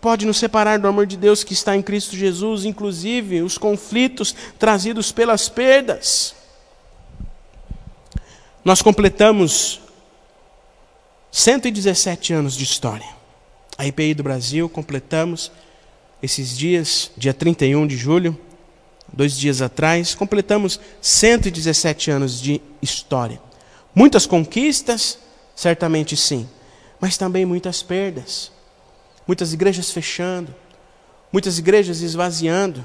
pode 0.00 0.24
nos 0.24 0.36
separar 0.36 0.78
do 0.78 0.86
amor 0.86 1.06
de 1.06 1.16
Deus 1.16 1.42
que 1.42 1.52
está 1.52 1.76
em 1.76 1.82
Cristo 1.82 2.16
Jesus, 2.16 2.64
inclusive 2.64 3.42
os 3.42 3.58
conflitos 3.58 4.34
trazidos 4.58 5.10
pelas 5.10 5.48
perdas. 5.48 6.34
Nós 8.64 8.82
completamos 8.82 9.80
117 11.32 12.32
anos 12.32 12.56
de 12.56 12.64
história. 12.64 13.06
A 13.76 13.86
IPI 13.86 14.14
do 14.14 14.22
Brasil 14.22 14.68
completamos 14.68 15.50
esses 16.22 16.56
dias, 16.56 17.10
dia 17.16 17.32
31 17.32 17.86
de 17.86 17.96
julho, 17.96 18.38
dois 19.12 19.36
dias 19.36 19.62
atrás, 19.62 20.14
completamos 20.14 20.80
117 21.00 22.10
anos 22.10 22.40
de 22.40 22.60
história. 22.80 23.40
Muitas 23.94 24.26
conquistas, 24.26 25.18
certamente 25.56 26.16
sim, 26.16 26.48
mas 27.00 27.16
também 27.16 27.44
muitas 27.44 27.82
perdas. 27.82 28.52
Muitas 29.26 29.52
igrejas 29.52 29.90
fechando, 29.90 30.54
muitas 31.32 31.58
igrejas 31.58 32.00
esvaziando. 32.00 32.84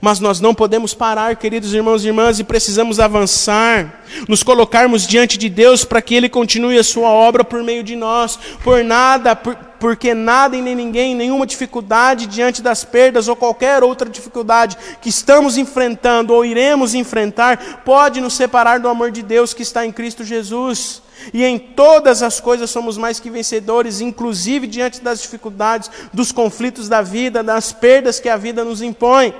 Mas 0.00 0.18
nós 0.18 0.40
não 0.40 0.54
podemos 0.54 0.94
parar, 0.94 1.36
queridos 1.36 1.74
irmãos 1.74 2.04
e 2.04 2.08
irmãs, 2.08 2.38
e 2.38 2.44
precisamos 2.44 2.98
avançar, 2.98 4.02
nos 4.28 4.42
colocarmos 4.42 5.06
diante 5.06 5.36
de 5.36 5.48
Deus 5.48 5.84
para 5.84 6.00
que 6.00 6.14
Ele 6.14 6.28
continue 6.28 6.78
a 6.78 6.84
sua 6.84 7.08
obra 7.08 7.44
por 7.44 7.62
meio 7.62 7.82
de 7.82 7.94
nós. 7.94 8.38
Por 8.62 8.82
nada, 8.82 9.36
por, 9.36 9.54
porque 9.78 10.14
nada 10.14 10.56
e 10.56 10.62
nem 10.62 10.74
ninguém, 10.74 11.14
nenhuma 11.14 11.46
dificuldade 11.46 12.26
diante 12.26 12.62
das 12.62 12.84
perdas 12.84 13.28
ou 13.28 13.36
qualquer 13.36 13.82
outra 13.82 14.08
dificuldade 14.08 14.78
que 15.02 15.10
estamos 15.10 15.58
enfrentando 15.58 16.32
ou 16.32 16.44
iremos 16.44 16.94
enfrentar, 16.94 17.82
pode 17.84 18.20
nos 18.20 18.32
separar 18.32 18.80
do 18.80 18.88
amor 18.88 19.10
de 19.10 19.22
Deus 19.22 19.52
que 19.52 19.62
está 19.62 19.84
em 19.84 19.92
Cristo 19.92 20.24
Jesus. 20.24 21.02
E 21.32 21.44
em 21.44 21.58
todas 21.58 22.22
as 22.22 22.40
coisas 22.40 22.70
somos 22.70 22.96
mais 22.96 23.20
que 23.20 23.30
vencedores, 23.30 24.00
inclusive 24.00 24.66
diante 24.66 25.00
das 25.00 25.20
dificuldades, 25.20 25.90
dos 26.12 26.32
conflitos 26.32 26.88
da 26.88 27.02
vida, 27.02 27.42
das 27.42 27.72
perdas 27.72 28.18
que 28.18 28.28
a 28.28 28.36
vida 28.36 28.64
nos 28.64 28.82
impõe. 28.82 29.34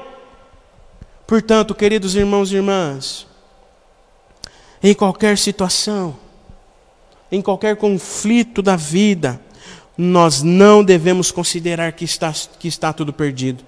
Portanto, 1.26 1.74
queridos 1.74 2.14
irmãos 2.14 2.52
e 2.52 2.56
irmãs, 2.56 3.26
em 4.82 4.92
qualquer 4.92 5.38
situação, 5.38 6.16
em 7.32 7.40
qualquer 7.40 7.76
conflito 7.76 8.60
da 8.60 8.76
vida, 8.76 9.40
nós 9.96 10.42
não 10.42 10.84
devemos 10.84 11.30
considerar 11.30 11.92
que 11.92 12.04
está, 12.04 12.32
que 12.58 12.68
está 12.68 12.92
tudo 12.92 13.12
perdido. 13.12 13.64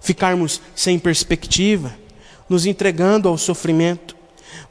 Ficarmos 0.00 0.60
sem 0.74 0.98
perspectiva, 0.98 1.92
nos 2.48 2.66
entregando 2.66 3.28
ao 3.28 3.36
sofrimento, 3.36 4.16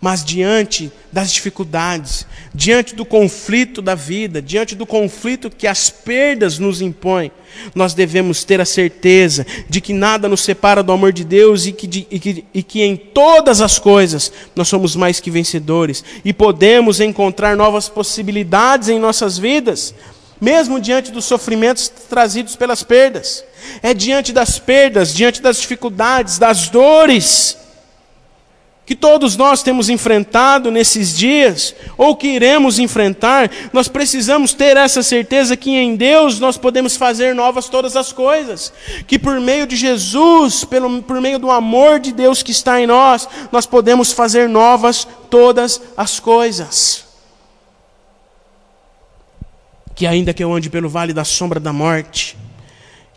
mas 0.01 0.23
diante 0.23 0.91
das 1.11 1.31
dificuldades, 1.31 2.25
diante 2.53 2.95
do 2.95 3.03
conflito 3.03 3.81
da 3.81 3.95
vida, 3.95 4.41
diante 4.41 4.75
do 4.75 4.85
conflito 4.85 5.49
que 5.49 5.67
as 5.67 5.89
perdas 5.89 6.57
nos 6.57 6.81
impõem, 6.81 7.31
nós 7.75 7.93
devemos 7.93 8.43
ter 8.45 8.61
a 8.61 8.65
certeza 8.65 9.45
de 9.67 9.81
que 9.81 9.91
nada 9.91 10.29
nos 10.29 10.41
separa 10.41 10.81
do 10.81 10.91
amor 10.91 11.11
de 11.11 11.25
Deus 11.25 11.65
e 11.65 11.73
que, 11.73 11.87
de, 11.87 12.07
e 12.09 12.19
que, 12.19 12.45
e 12.53 12.63
que 12.63 12.81
em 12.81 12.95
todas 12.95 13.59
as 13.59 13.77
coisas 13.77 14.31
nós 14.55 14.69
somos 14.69 14.95
mais 14.95 15.19
que 15.19 15.31
vencedores 15.31 16.03
e 16.23 16.31
podemos 16.31 17.01
encontrar 17.01 17.57
novas 17.57 17.89
possibilidades 17.89 18.87
em 18.87 18.99
nossas 18.99 19.37
vidas, 19.37 19.93
mesmo 20.39 20.79
diante 20.79 21.11
dos 21.11 21.25
sofrimentos 21.25 21.89
trazidos 21.89 22.55
pelas 22.55 22.83
perdas. 22.83 23.43
É 23.83 23.93
diante 23.93 24.31
das 24.31 24.57
perdas, 24.57 25.13
diante 25.13 25.41
das 25.41 25.59
dificuldades, 25.59 26.37
das 26.37 26.69
dores, 26.69 27.57
que 28.89 28.95
todos 28.95 29.37
nós 29.37 29.61
temos 29.61 29.87
enfrentado 29.87 30.71
nesses 30.71 31.15
dias, 31.15 31.75
ou 31.95 32.15
que 32.15 32.27
iremos 32.27 32.79
enfrentar, 32.79 33.47
nós 33.71 33.87
precisamos 33.87 34.51
ter 34.51 34.75
essa 34.77 35.03
certeza 35.03 35.55
que 35.55 35.69
em 35.69 35.95
Deus 35.95 36.39
nós 36.39 36.57
podemos 36.57 36.95
fazer 36.95 37.35
novas 37.35 37.69
todas 37.69 37.95
as 37.95 38.11
coisas. 38.11 38.73
Que 39.05 39.19
por 39.19 39.39
meio 39.39 39.67
de 39.67 39.75
Jesus, 39.75 40.65
pelo, 40.65 41.03
por 41.03 41.21
meio 41.21 41.37
do 41.37 41.51
amor 41.51 41.99
de 41.99 42.11
Deus 42.11 42.41
que 42.41 42.49
está 42.49 42.81
em 42.81 42.87
nós, 42.87 43.29
nós 43.51 43.67
podemos 43.67 44.11
fazer 44.11 44.49
novas 44.49 45.07
todas 45.29 45.79
as 45.95 46.19
coisas. 46.19 47.05
Que 49.93 50.07
ainda 50.07 50.33
que 50.33 50.43
eu 50.43 50.51
ande 50.51 50.67
pelo 50.67 50.89
vale 50.89 51.13
da 51.13 51.23
sombra 51.23 51.59
da 51.59 51.71
morte, 51.71 52.35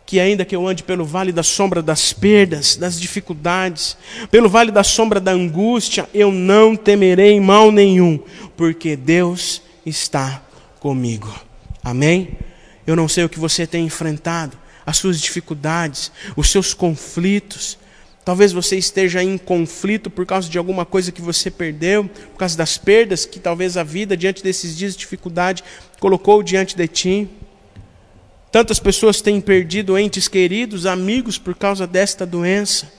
que 0.05 0.19
ainda 0.19 0.45
que 0.45 0.55
eu 0.55 0.67
ande 0.67 0.83
pelo 0.83 1.05
vale 1.05 1.31
da 1.31 1.43
sombra 1.43 1.81
das 1.81 2.11
perdas, 2.11 2.75
das 2.75 2.99
dificuldades, 2.99 3.97
pelo 4.29 4.49
vale 4.49 4.71
da 4.71 4.83
sombra 4.83 5.19
da 5.19 5.31
angústia, 5.31 6.07
eu 6.13 6.31
não 6.31 6.75
temerei 6.75 7.39
mal 7.39 7.71
nenhum, 7.71 8.19
porque 8.57 8.95
Deus 8.95 9.61
está 9.85 10.43
comigo. 10.79 11.33
Amém? 11.83 12.37
Eu 12.85 12.95
não 12.95 13.07
sei 13.07 13.23
o 13.23 13.29
que 13.29 13.39
você 13.39 13.65
tem 13.65 13.85
enfrentado, 13.85 14.57
as 14.85 14.97
suas 14.97 15.19
dificuldades, 15.19 16.11
os 16.35 16.49
seus 16.49 16.73
conflitos. 16.73 17.77
Talvez 18.25 18.51
você 18.51 18.77
esteja 18.77 19.23
em 19.23 19.37
conflito 19.37 20.09
por 20.09 20.25
causa 20.25 20.49
de 20.49 20.57
alguma 20.57 20.85
coisa 20.85 21.11
que 21.11 21.21
você 21.21 21.49
perdeu, 21.49 22.05
por 22.05 22.37
causa 22.37 22.57
das 22.57 22.77
perdas 22.77 23.25
que 23.25 23.39
talvez 23.39 23.77
a 23.77 23.83
vida, 23.83 24.15
diante 24.15 24.43
desses 24.43 24.77
dias 24.77 24.93
de 24.93 24.99
dificuldade, 24.99 25.63
colocou 25.99 26.43
diante 26.43 26.75
de 26.75 26.87
ti. 26.87 27.29
Tantas 28.53 28.79
pessoas 28.79 29.19
têm 29.19 29.41
perdido 29.41 29.97
entes 29.97 30.27
queridos, 30.27 30.85
amigos 30.85 31.39
por 31.39 31.55
causa 31.55 31.87
desta 31.87 32.23
doença. 32.23 32.93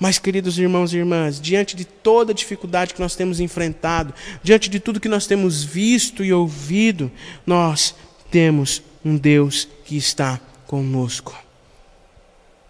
Mas, 0.00 0.18
queridos 0.18 0.58
irmãos 0.58 0.94
e 0.94 0.96
irmãs, 0.96 1.38
diante 1.38 1.76
de 1.76 1.84
toda 1.84 2.32
a 2.32 2.34
dificuldade 2.34 2.94
que 2.94 3.00
nós 3.00 3.14
temos 3.14 3.38
enfrentado, 3.38 4.14
diante 4.42 4.70
de 4.70 4.80
tudo 4.80 4.98
que 4.98 5.06
nós 5.06 5.26
temos 5.26 5.62
visto 5.62 6.24
e 6.24 6.32
ouvido, 6.32 7.12
nós 7.46 7.94
temos 8.30 8.80
um 9.04 9.14
Deus 9.14 9.68
que 9.84 9.94
está 9.94 10.40
conosco. 10.66 11.36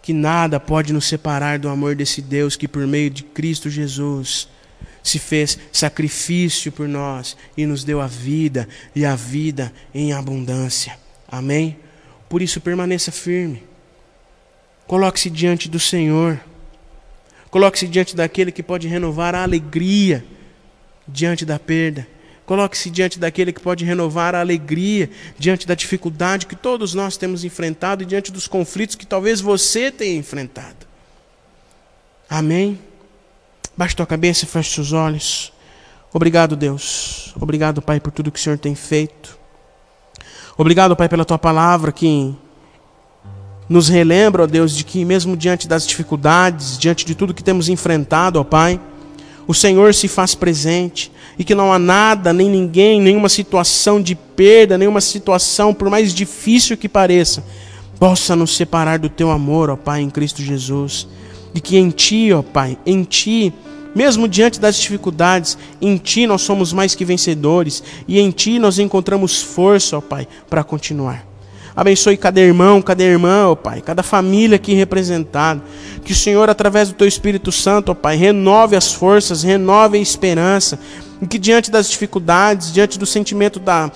Que 0.01 0.11
nada 0.11 0.59
pode 0.59 0.91
nos 0.91 1.05
separar 1.05 1.57
do 1.57 1.69
amor 1.69 1.95
desse 1.95 2.21
Deus 2.21 2.57
que, 2.57 2.67
por 2.67 2.85
meio 2.85 3.09
de 3.09 3.23
Cristo 3.23 3.69
Jesus, 3.69 4.49
se 5.01 5.19
fez 5.19 5.57
sacrifício 5.71 6.69
por 6.69 6.85
nós 6.85 7.37
e 7.55 7.65
nos 7.65 7.85
deu 7.85 8.01
a 8.01 8.07
vida 8.07 8.67
e 8.93 9.05
a 9.05 9.15
vida 9.15 9.71
em 9.93 10.11
abundância. 10.11 10.99
Amém? 11.25 11.77
Por 12.29 12.41
isso, 12.41 12.61
permaneça 12.61 13.11
firme. 13.11 13.63
Coloque-se 14.85 15.29
diante 15.29 15.67
do 15.67 15.79
Senhor. 15.79 16.39
Coloque-se 17.49 17.87
diante 17.87 18.15
daquele 18.15 18.51
que 18.51 18.61
pode 18.61 18.87
renovar 18.87 19.33
a 19.33 19.41
alegria 19.41 20.23
diante 21.07 21.43
da 21.43 21.57
perda. 21.57 22.07
Coloque-se 22.45 22.89
diante 22.89 23.19
daquele 23.19 23.51
que 23.51 23.61
pode 23.61 23.83
renovar 23.85 24.35
a 24.35 24.39
alegria 24.39 25.09
diante 25.37 25.67
da 25.67 25.75
dificuldade 25.75 26.45
que 26.45 26.55
todos 26.55 26.93
nós 26.93 27.17
temos 27.17 27.43
enfrentado 27.43 28.03
e 28.03 28.05
diante 28.05 28.31
dos 28.31 28.47
conflitos 28.47 28.95
que 28.95 29.05
talvez 29.05 29.41
você 29.41 29.91
tenha 29.91 30.17
enfrentado. 30.17 30.87
Amém? 32.29 32.79
Baixe 33.75 33.95
tua 33.95 34.05
cabeça 34.05 34.45
e 34.45 34.47
feche 34.47 34.73
seus 34.73 34.91
olhos. 34.91 35.53
Obrigado, 36.11 36.55
Deus. 36.55 37.33
Obrigado, 37.39 37.81
Pai, 37.81 37.99
por 37.99 38.11
tudo 38.11 38.31
que 38.31 38.39
o 38.39 38.41
Senhor 38.41 38.57
tem 38.57 38.75
feito. 38.75 39.38
Obrigado, 40.59 40.93
Pai, 40.93 41.07
pela 41.07 41.23
tua 41.23 41.37
palavra 41.37 41.89
que 41.89 42.35
nos 43.69 43.87
relembra, 43.87 44.43
ó 44.43 44.45
Deus, 44.45 44.75
de 44.75 44.83
que 44.83 45.05
mesmo 45.05 45.37
diante 45.37 45.69
das 45.69 45.87
dificuldades, 45.87 46.77
diante 46.77 47.05
de 47.05 47.15
tudo 47.15 47.33
que 47.33 47.41
temos 47.41 47.69
enfrentado, 47.69 48.37
ó 48.37 48.43
Pai, 48.43 48.77
o 49.47 49.53
Senhor 49.53 49.93
se 49.93 50.09
faz 50.09 50.35
presente 50.35 51.13
e 51.37 51.45
que 51.45 51.55
não 51.55 51.71
há 51.71 51.79
nada, 51.79 52.33
nem 52.33 52.49
ninguém, 52.49 52.99
nenhuma 52.99 53.29
situação 53.29 54.01
de 54.01 54.15
perda, 54.15 54.77
nenhuma 54.77 54.99
situação, 54.99 55.73
por 55.73 55.89
mais 55.89 56.13
difícil 56.13 56.75
que 56.75 56.89
pareça, 56.89 57.41
possa 57.97 58.35
nos 58.35 58.53
separar 58.53 58.99
do 58.99 59.07
teu 59.07 59.31
amor, 59.31 59.69
ó 59.69 59.77
Pai, 59.77 60.01
em 60.01 60.09
Cristo 60.09 60.41
Jesus. 60.41 61.07
E 61.55 61.61
que 61.61 61.77
em 61.77 61.89
Ti, 61.89 62.33
ó 62.33 62.41
Pai, 62.41 62.77
em 62.85 63.05
Ti, 63.05 63.53
mesmo 63.95 64.27
diante 64.27 64.59
das 64.59 64.75
dificuldades, 64.75 65.57
em 65.81 65.97
Ti 65.97 66.27
nós 66.27 66.41
somos 66.41 66.71
mais 66.71 66.95
que 66.95 67.05
vencedores 67.05 67.83
e 68.07 68.19
em 68.19 68.31
Ti 68.31 68.59
nós 68.59 68.79
encontramos 68.79 69.41
força, 69.41 69.97
ó 69.97 70.01
Pai, 70.01 70.27
para 70.49 70.63
continuar. 70.63 71.29
Abençoe 71.75 72.17
cada 72.17 72.41
irmão, 72.41 72.81
cada 72.81 73.03
irmã, 73.03 73.47
ó 73.47 73.55
Pai, 73.55 73.81
cada 73.81 74.03
família 74.03 74.57
aqui 74.57 74.73
representada. 74.73 75.61
Que 76.03 76.11
o 76.11 76.15
Senhor, 76.15 76.49
através 76.49 76.89
do 76.89 76.95
Teu 76.95 77.07
Espírito 77.07 77.51
Santo, 77.51 77.91
ó 77.91 77.95
Pai, 77.95 78.15
renove 78.15 78.75
as 78.75 78.91
forças, 78.91 79.43
renove 79.43 79.97
a 79.97 80.01
esperança. 80.01 80.77
E 81.21 81.27
que 81.27 81.39
diante 81.39 81.71
das 81.71 81.89
dificuldades, 81.89 82.73
diante 82.73 82.99
do 82.99 83.05
sentimento 83.05 83.59
da, 83.59 83.91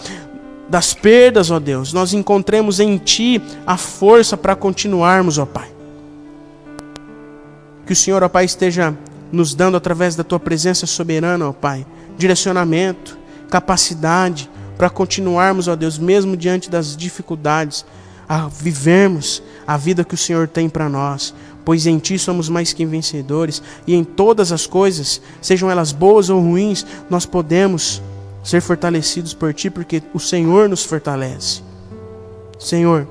das 0.69 0.93
perdas, 0.93 1.51
ó 1.51 1.59
Deus, 1.59 1.91
nós 1.91 2.13
encontremos 2.13 2.79
em 2.79 2.97
Ti 2.97 3.41
a 3.67 3.75
força 3.75 4.37
para 4.37 4.55
continuarmos, 4.55 5.37
ó 5.37 5.45
Pai. 5.45 5.67
Que 7.85 7.93
o 7.93 7.95
Senhor, 7.95 8.23
ó 8.23 8.29
Pai, 8.29 8.45
esteja 8.45 8.95
nos 9.33 9.55
dando 9.55 9.75
através 9.75 10.15
da 10.15 10.23
tua 10.23 10.39
presença 10.39 10.85
soberana, 10.85 11.49
ó 11.49 11.51
Pai, 11.51 11.87
direcionamento, 12.15 13.17
capacidade 13.49 14.47
para 14.77 14.91
continuarmos, 14.91 15.67
ó 15.67 15.75
Deus, 15.75 15.97
mesmo 15.97 16.37
diante 16.37 16.69
das 16.69 16.95
dificuldades, 16.95 17.83
a 18.29 18.47
vivermos 18.47 19.41
a 19.65 19.75
vida 19.75 20.03
que 20.03 20.13
o 20.13 20.17
Senhor 20.17 20.47
tem 20.47 20.69
para 20.69 20.87
nós, 20.87 21.33
pois 21.65 21.87
em 21.87 21.97
ti 21.97 22.19
somos 22.19 22.47
mais 22.47 22.73
que 22.73 22.85
vencedores, 22.85 23.61
e 23.87 23.95
em 23.95 24.03
todas 24.03 24.51
as 24.51 24.67
coisas, 24.67 25.19
sejam 25.41 25.69
elas 25.69 25.91
boas 25.91 26.29
ou 26.29 26.39
ruins, 26.39 26.85
nós 27.09 27.25
podemos 27.25 28.03
ser 28.43 28.61
fortalecidos 28.61 29.33
por 29.33 29.51
ti, 29.51 29.69
porque 29.69 30.03
o 30.13 30.19
Senhor 30.19 30.69
nos 30.69 30.83
fortalece. 30.83 31.61
Senhor, 32.59 33.07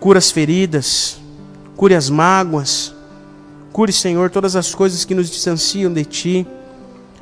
cura 0.00 0.18
as 0.18 0.30
feridas, 0.30 1.18
cure 1.76 1.94
as 1.94 2.10
mágoas, 2.10 2.94
cure, 3.78 3.92
Senhor, 3.92 4.28
todas 4.28 4.56
as 4.56 4.74
coisas 4.74 5.04
que 5.04 5.14
nos 5.14 5.30
distanciam 5.30 5.92
de 5.92 6.04
ti. 6.04 6.44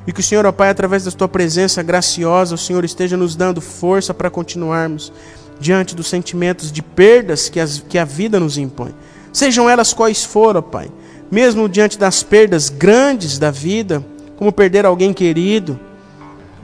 E 0.06 0.12
que 0.12 0.20
o 0.20 0.22
Senhor, 0.22 0.46
ó 0.46 0.52
Pai, 0.52 0.70
através 0.70 1.04
da 1.04 1.10
tua 1.10 1.28
presença 1.28 1.82
graciosa, 1.82 2.54
o 2.54 2.58
Senhor 2.58 2.82
esteja 2.82 3.14
nos 3.14 3.36
dando 3.36 3.60
força 3.60 4.14
para 4.14 4.30
continuarmos 4.30 5.12
diante 5.60 5.94
dos 5.94 6.06
sentimentos 6.06 6.72
de 6.72 6.80
perdas 6.80 7.50
que, 7.50 7.60
as, 7.60 7.80
que 7.86 7.98
a 7.98 8.06
vida 8.06 8.40
nos 8.40 8.56
impõe. 8.56 8.94
Sejam 9.34 9.68
elas 9.68 9.92
quais 9.92 10.24
forem, 10.24 10.60
ó 10.60 10.62
Pai. 10.62 10.90
Mesmo 11.30 11.68
diante 11.68 11.98
das 11.98 12.22
perdas 12.22 12.70
grandes 12.70 13.38
da 13.38 13.50
vida, 13.50 14.02
como 14.38 14.50
perder 14.50 14.86
alguém 14.86 15.12
querido, 15.12 15.78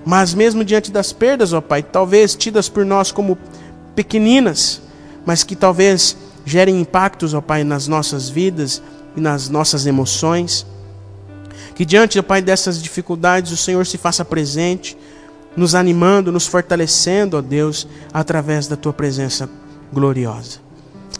mas 0.06 0.32
mesmo 0.32 0.64
diante 0.64 0.90
das 0.90 1.12
perdas, 1.12 1.52
ó 1.52 1.60
Pai, 1.60 1.82
talvez 1.82 2.34
tidas 2.34 2.66
por 2.66 2.86
nós 2.86 3.12
como 3.12 3.36
pequeninas, 3.94 4.80
mas 5.26 5.44
que 5.44 5.54
talvez 5.54 6.16
gerem 6.46 6.80
impactos, 6.80 7.34
ó 7.34 7.42
Pai, 7.42 7.62
nas 7.62 7.86
nossas 7.86 8.30
vidas 8.30 8.80
e 9.16 9.20
nas 9.20 9.48
nossas 9.48 9.86
emoções. 9.86 10.66
Que 11.74 11.84
diante, 11.84 12.20
Pai, 12.22 12.42
dessas 12.42 12.82
dificuldades 12.82 13.52
o 13.52 13.56
Senhor 13.56 13.86
se 13.86 13.96
faça 13.98 14.24
presente, 14.24 14.96
nos 15.56 15.74
animando, 15.74 16.32
nos 16.32 16.46
fortalecendo, 16.46 17.36
ó 17.36 17.40
Deus, 17.40 17.86
através 18.12 18.66
da 18.66 18.76
tua 18.76 18.92
presença 18.92 19.48
gloriosa. 19.92 20.60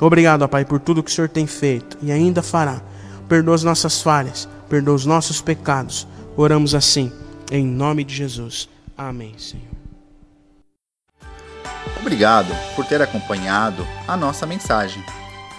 Obrigado, 0.01 0.43
ó 0.43 0.49
Pai, 0.49 0.65
por 0.65 0.81
tudo 0.81 1.03
que 1.03 1.11
o 1.11 1.15
Senhor 1.15 1.29
tem 1.29 1.47
feito 1.47 1.97
e 2.03 2.11
ainda 2.11 2.43
fará. 2.43 2.81
Perdoa 3.29 3.55
as 3.55 3.63
nossas 3.63 4.03
falhas, 4.03 4.49
perdoa 4.69 4.95
os 4.95 5.07
nossos 5.07 5.41
pecados. 5.41 6.07
Oramos 6.37 6.75
assim, 6.75 7.13
em 7.51 7.65
nome 7.65 8.05
de 8.05 8.15
Jesus. 8.15 8.69
Amém, 8.97 9.35
Senhor. 9.39 9.73
Obrigado 12.01 12.53
por 12.75 12.85
ter 12.85 13.01
acompanhado 13.01 13.87
a 14.09 14.17
nossa 14.17 14.45
mensagem. 14.45 15.03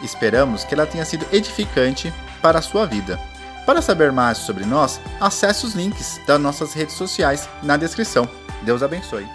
Esperamos 0.03 0.63
que 0.63 0.73
ela 0.73 0.85
tenha 0.85 1.05
sido 1.05 1.25
edificante 1.31 2.13
para 2.41 2.59
a 2.59 2.61
sua 2.61 2.85
vida. 2.85 3.17
Para 3.65 3.81
saber 3.81 4.11
mais 4.11 4.37
sobre 4.39 4.65
nós, 4.65 4.99
acesse 5.21 5.65
os 5.65 5.73
links 5.73 6.19
das 6.27 6.39
nossas 6.39 6.73
redes 6.73 6.95
sociais 6.95 7.49
na 7.63 7.77
descrição. 7.77 8.27
Deus 8.63 8.83
abençoe. 8.83 9.25